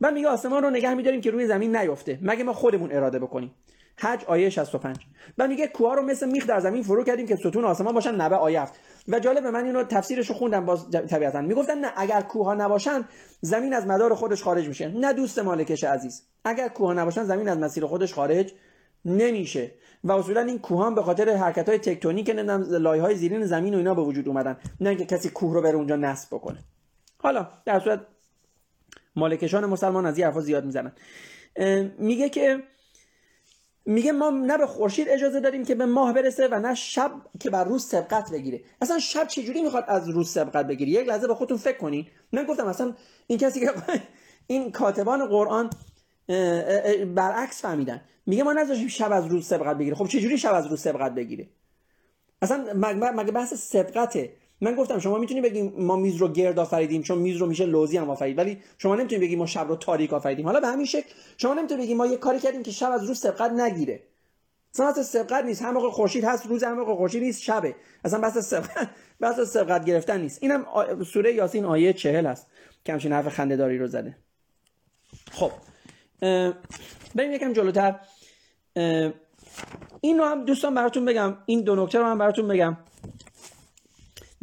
[0.00, 3.54] من میگه آسمان رو نگه میداریم که روی زمین نیفته مگه ما خودمون اراده بکنیم؟
[3.98, 4.96] حج آیه 65
[5.38, 8.36] و میگه کوه رو مثل میخ در زمین فرو کردیم که ستون آسمان باشن نبه
[8.36, 8.80] آیه هفت.
[9.08, 11.40] و جالب من اینو تفسیرش رو خوندم باز طبیعتا.
[11.40, 13.04] می‌گفتن نه اگر کوه نباشن
[13.40, 14.88] زمین از مدار خودش خارج میشه.
[14.88, 16.22] نه دوست مالکش عزیز.
[16.44, 18.52] اگر کوه نباشن زمین از مسیر خودش خارج
[19.04, 19.70] نمیشه.
[20.04, 23.78] و اصولا این کوهان به خاطر حرکت های تکتونیک نمی‌دونم لایه های زیرین زمین و
[23.78, 24.56] اینا به وجود اومدن.
[24.80, 26.58] نه اینکه کسی کوه رو بره اونجا نصب بکنه.
[27.18, 28.00] حالا در صورت
[29.16, 30.92] مالکشان مسلمان از این حرفا زیاد می‌زنن.
[31.98, 32.62] میگه که
[33.86, 37.50] میگه ما نه به خورشید اجازه داریم که به ماه برسه و نه شب که
[37.50, 38.60] بر روز سبقت بگیره.
[38.82, 42.06] اصلا شب چجوری می‌خواد از روز سبقت بگیره؟ یک لحظه به خودتون فکر کنین.
[42.32, 42.94] من گفتم اصلا
[43.26, 43.72] این کسی که
[44.46, 45.70] این کاتبان قرآن
[47.14, 48.00] برعکس فهمیدن.
[48.26, 49.96] میگه ما نذاشیم شب از روز سبقت بگیره.
[49.96, 51.48] خب چجوری شب از روز سبقت بگیره؟
[52.42, 52.64] اصلا
[53.14, 57.36] مگه بحث سبقته؟ من گفتم شما می‌تونی بگیم ما میز رو گرد آفریدیم چون میز
[57.36, 60.46] رو میشه لوزی هم آفرید ولی شما نمی‌تونید بگیم ما شب رو تاریک آفریدیم.
[60.46, 63.18] حالا به همین شکل شما نمی‌تونید بگیم ما یه کاری کردیم که شب از روز
[63.18, 64.02] سبقت نگیره.
[64.74, 65.62] اصلا سبقت نیست.
[65.62, 67.74] هم موقع خورشید هست روز هم موقع خورشید نیست شبه.
[68.04, 68.90] اصلا بحث سبقت
[69.20, 70.42] بحث سبقت گرفتن نیست.
[70.42, 70.66] اینم
[71.04, 72.46] سوره یاسین آیه 40 هست
[72.84, 74.16] که همچین حرف خنده‌داری رو زده.
[75.32, 75.50] خب
[77.14, 78.00] بریم یکم جلوتر.
[80.00, 81.36] این رو هم دوستان براتون بگم.
[81.46, 82.76] این دو نکته رو هم براتون بگم.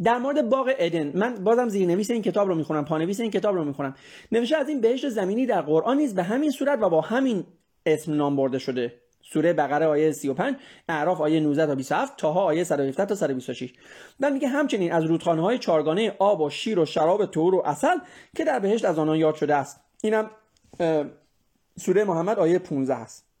[0.02, 3.54] در مورد باغ ادن من بازم زیر نویس این کتاب رو می‌خونم پانویس این کتاب
[3.54, 3.94] رو می‌خونم.
[4.32, 7.44] نوشته از این بهشت زمینی در قرآن نیز به همین صورت و با همین
[7.86, 9.00] اسم نام برده شده.
[9.32, 10.56] سوره بقره آیه 35
[10.88, 13.72] اعراف آیه 19 تا 27 تاها آیه 117 تا 126
[14.20, 17.98] و میگه همچنین از رودخانه های چارگانه آب و شیر و شراب تور و اصل
[18.36, 19.80] که در بهشت از آنها یاد شده است.
[20.02, 20.30] اینم
[21.78, 23.33] سوره محمد آیه 15 است.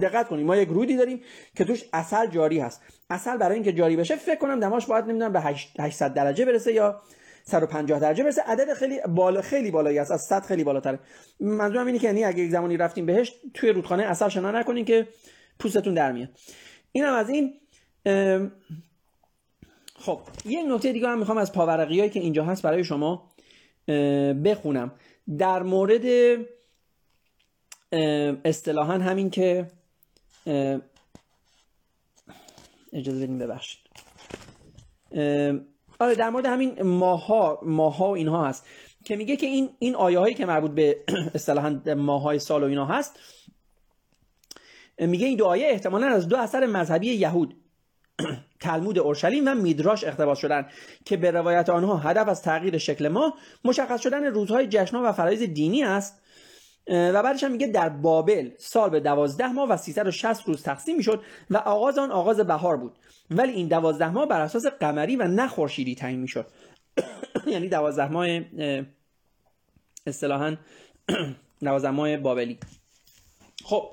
[0.00, 1.20] دقت کنید ما یک رودی داریم
[1.56, 2.82] که توش اصل جاری هست.
[3.10, 5.40] اصل برای اینکه جاری بشه فکر کنم دماش باید نمی‌دونم به
[5.80, 7.02] 800 درجه برسه یا
[7.44, 8.42] 150 درجه برسه.
[8.42, 10.10] عدد خیلی بالا خیلی بالایی است.
[10.10, 10.98] از 100 خیلی بالاتره.
[11.40, 15.08] منظورم اینه که یعنی اگه یک زمانی رفتیم بهش توی رودخانه اصل شنا نکنین که
[15.58, 16.28] پوستتون در میاد.
[16.92, 17.54] اینم از این
[19.98, 23.30] خب یه نکته دیگه هم می‌خوام از پاورقی که اینجا هست برای شما
[24.44, 24.92] بخونم.
[25.38, 26.04] در مورد
[28.44, 29.66] اصطلاحا همین که
[32.92, 33.80] اجازه بدین ببخشید.
[35.98, 38.66] آره در مورد همین ماها ماها و اینها هست
[39.04, 42.84] که میگه که این این آیه هایی که مربوط به اصطلاحا ماهای سال و اینها
[42.84, 43.18] هست
[44.98, 47.56] میگه این دو آیه احتمالا از دو اثر مذهبی یهود
[48.60, 50.68] تلمود اورشلیم و میدراش اقتباس شدن
[51.04, 53.34] که به روایت آنها هدف از تغییر شکل ما
[53.64, 56.23] مشخص شدن روزهای جشن و فرایز دینی است.
[56.88, 61.22] و بعدش هم میگه در بابل سال به دوازده ماه و 360 روز تقسیم می‌شد
[61.50, 62.98] و آغاز آن آغاز بهار بود.
[63.30, 66.46] ولی این دوازده ماه بر اساس قمری و نه خورشیدی تعیین می‌شد.
[67.46, 68.40] یعنی دوازده ماه
[70.06, 70.56] اصطلاحا
[71.62, 72.58] دوازده ماه بابلی.
[73.64, 73.90] خب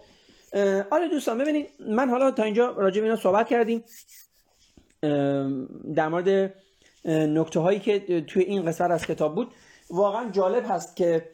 [0.92, 3.84] آره دوستان ببینید من حالا تا اینجا راجع به اینا صحبت کردیم.
[5.96, 6.54] در مورد
[7.06, 9.52] نکته هایی که توی این قسمت از کتاب بود.
[9.90, 11.30] واقعا جالب هست که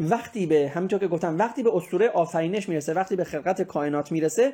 [0.00, 4.52] وقتی به همینطور که گفتم وقتی به اسطوره آفرینش می‌رسه وقتی به خلقت کائنات می‌رسه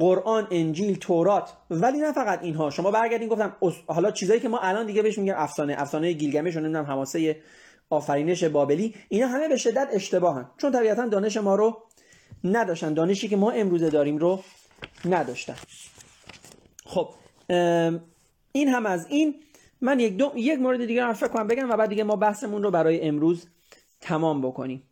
[0.00, 2.70] قرآن انجیل تورات ولی نه فقط اینها.
[2.70, 3.56] شما برگردین گفتم
[3.86, 5.74] حالا چیزایی که ما الان دیگه بهش میگیم افسانه.
[5.78, 7.36] افسانه گیلگمش نمی‌دونم حماسه
[7.90, 8.94] آفرینش بابلی.
[9.08, 10.50] اینا همه به شدت اشتباهن.
[10.58, 11.82] چون طبیعتا دانش ما رو
[12.44, 12.94] نداشتن.
[12.94, 14.40] دانشی که ما امروزه داریم رو
[15.04, 15.56] نداشتن.
[16.86, 17.08] خب
[18.52, 19.34] این هم از این.
[19.80, 22.62] من یک دو یک مورد دیگه رو فکر کنم بگم و بعد دیگه ما بحثمون
[22.62, 23.46] رو برای امروز
[24.04, 24.82] تمام بکنیم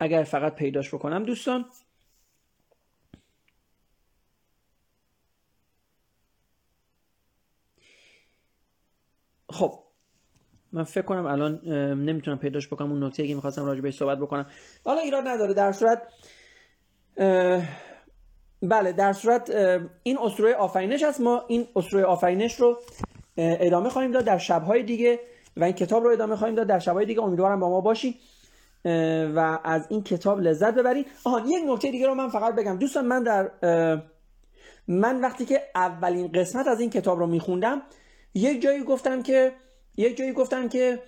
[0.00, 1.64] اگر فقط پیداش بکنم دوستان.
[9.50, 9.84] خب
[10.72, 11.68] من فکر کنم الان
[12.04, 12.92] نمی‌تونم پیداش بکنم.
[12.92, 14.50] اون نکته که می‌خواستم راجع بهش صحبت بکنم.
[14.84, 15.54] حالا ایراد نداره.
[15.54, 16.12] در صورت
[18.62, 19.50] بله در صورت
[20.02, 21.20] این اسطوره آفرینش هست.
[21.20, 22.80] ما این اسطوره آفرینش رو
[23.38, 25.20] ادامه خواهیم داد در شبهای دیگه
[25.56, 26.66] و این کتاب رو ادامه خواهیم داد.
[26.66, 28.16] در شبهای دیگه امیدوارم با ما باشید
[29.34, 31.06] و از این کتاب لذت ببرید.
[31.24, 32.78] آها یک نکته دیگه رو من فقط بگم.
[32.78, 33.50] دوستان من در
[34.88, 37.82] من وقتی که اولین قسمت از این کتاب رو میخوندم
[38.34, 39.52] یک جایی گفتم که
[39.96, 41.02] یک جایی گفتم که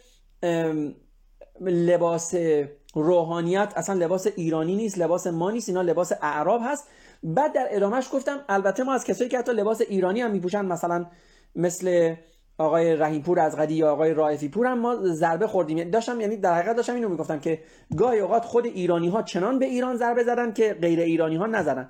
[1.60, 2.34] لباس
[2.94, 6.88] روحانیت اصلا لباس ایرانی نیست لباس ما نیست اینا لباس اعراب هست.
[7.22, 11.06] بعد در ادامهش گفتم البته ما از کسایی که حتی لباس ایرانی هم میپوشن مثلا
[11.54, 12.14] مثل
[12.58, 15.78] آقای رحیمپور از قدی یا آقای رائفی پور هم ما ضربه خوردیم.
[15.78, 17.58] یعنی داشتم یعنی در حقیقت داشتم اینو می‌گفتم که
[17.96, 21.88] گاهی اوقات خود ایرانی ها چنان به ایران ضربه زدن که غیر ایرانی ها نزدن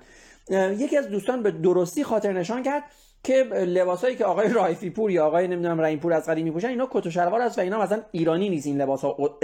[0.77, 2.83] یکی از دوستان به درستی خاطر نشان کرد
[3.23, 6.87] که لباسایی که آقای رایفی پور یا آقای نمی‌دونم رحیم پور از قدیم میپوشن اینا
[6.91, 9.39] کت و شلوار است و اینا مثلا ایرانی نیست این لباس ها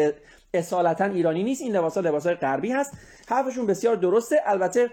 [0.53, 2.93] اصالتا ایرانی نیست این لباس ها لباس های غربی هست.
[3.27, 4.35] حرفشون بسیار درسته.
[4.45, 4.89] البته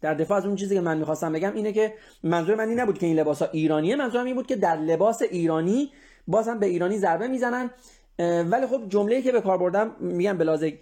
[0.00, 2.98] در دفاع از اون چیزی که من می‌خواستم بگم اینه که منظور من این نبود
[2.98, 5.90] که این لباس ها ایرانیه منظورم این بود که در لباس ایرانی
[6.28, 7.70] باز هم به ایرانی ضربه می‌زنن.
[8.18, 10.72] ولی خب جمله‌ای که به کار بردم میگم به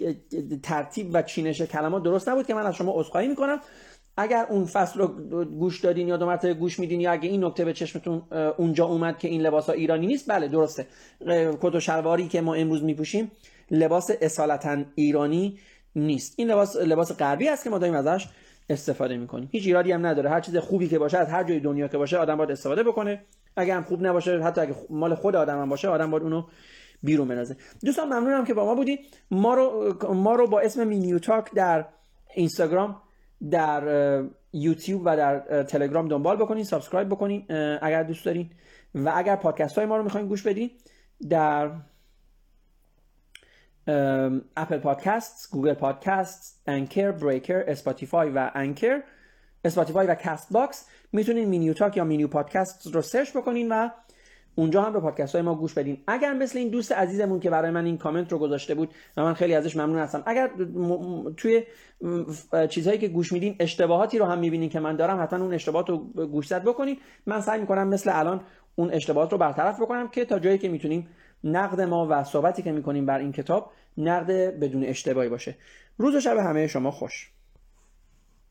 [0.63, 3.61] ترتیب و چینش کلمات درست نبود که من از شما عذرخواهی می‌کنم.
[4.17, 5.07] اگر اون فصل رو
[5.45, 8.23] گوش دادین یا دو مرتبه گوش میدین یا اگه این نکته به چشمتون
[8.57, 10.87] اونجا اومد که این لباس ها ایرانی نیست بله درسته.
[11.61, 13.31] کت و شلواری که ما امروز میپوشیم
[13.71, 15.59] لباس اصالتا ایرانی
[15.97, 16.35] نیست.
[16.37, 18.27] این لباس لباس غربی است که ما داریم ازش.
[18.71, 20.31] استفاده می‌کنیم هیچ ایرادی هم نداره.
[20.31, 23.25] هر چیز خوبی که باشه از هر جای دنیا که باشه آدم باید استفاده بکنه.
[23.57, 26.43] اگر هم خوب نباشه حتی اگه مال خود آدم هم باشه آدم باید اونو
[27.03, 29.01] بیرون بنازه دوستان ممنونم که با ما بودید
[29.31, 31.85] ما رو ما رو با اسم مینیو تاک در
[32.35, 33.03] اینستاگرام
[33.51, 37.47] در یوتیوب و در تلگرام دنبال بکنین subscribe بکنین
[37.83, 38.51] اگر دوست دارین.
[38.95, 40.71] و اگر پادکست های ما رو می‌خواین گوش بدین
[41.29, 41.71] در
[44.57, 49.03] Apple Podcast، Google Podcast، Anchor، Breaker، Spotify و Anchor.
[49.65, 53.89] Spotify و Castbox می‌تونین مینیو تاک یا مینیو پادکست رو search بکنین و
[54.55, 55.99] اونجا هم به پادکست های ما گوش بدین.
[56.07, 59.35] اگر مثل این دوست عزیزمون که برای من این کامنت رو گذاشته بود و من
[59.35, 60.51] خیلی ازش ممنون هستم اگر
[61.37, 61.63] توی
[62.71, 65.99] چیزهایی که گوش میدین اشتباهاتی رو هم می‌بینین که من دارم حتما اون اشتباهات رو
[66.27, 66.99] گوشزد بکنین.
[67.27, 68.41] من سعی می‌کنم مثل الان
[68.77, 71.09] اون اشتباهات رو برطرف بکنم که تا جایی که می‌تونیم
[71.45, 74.31] نقد ما و صحبتی که می‌کنیم بر این کتاب نقد
[74.61, 75.57] بدون اشتباهی باشه.
[75.99, 77.33] روز و شب همه شما خوش.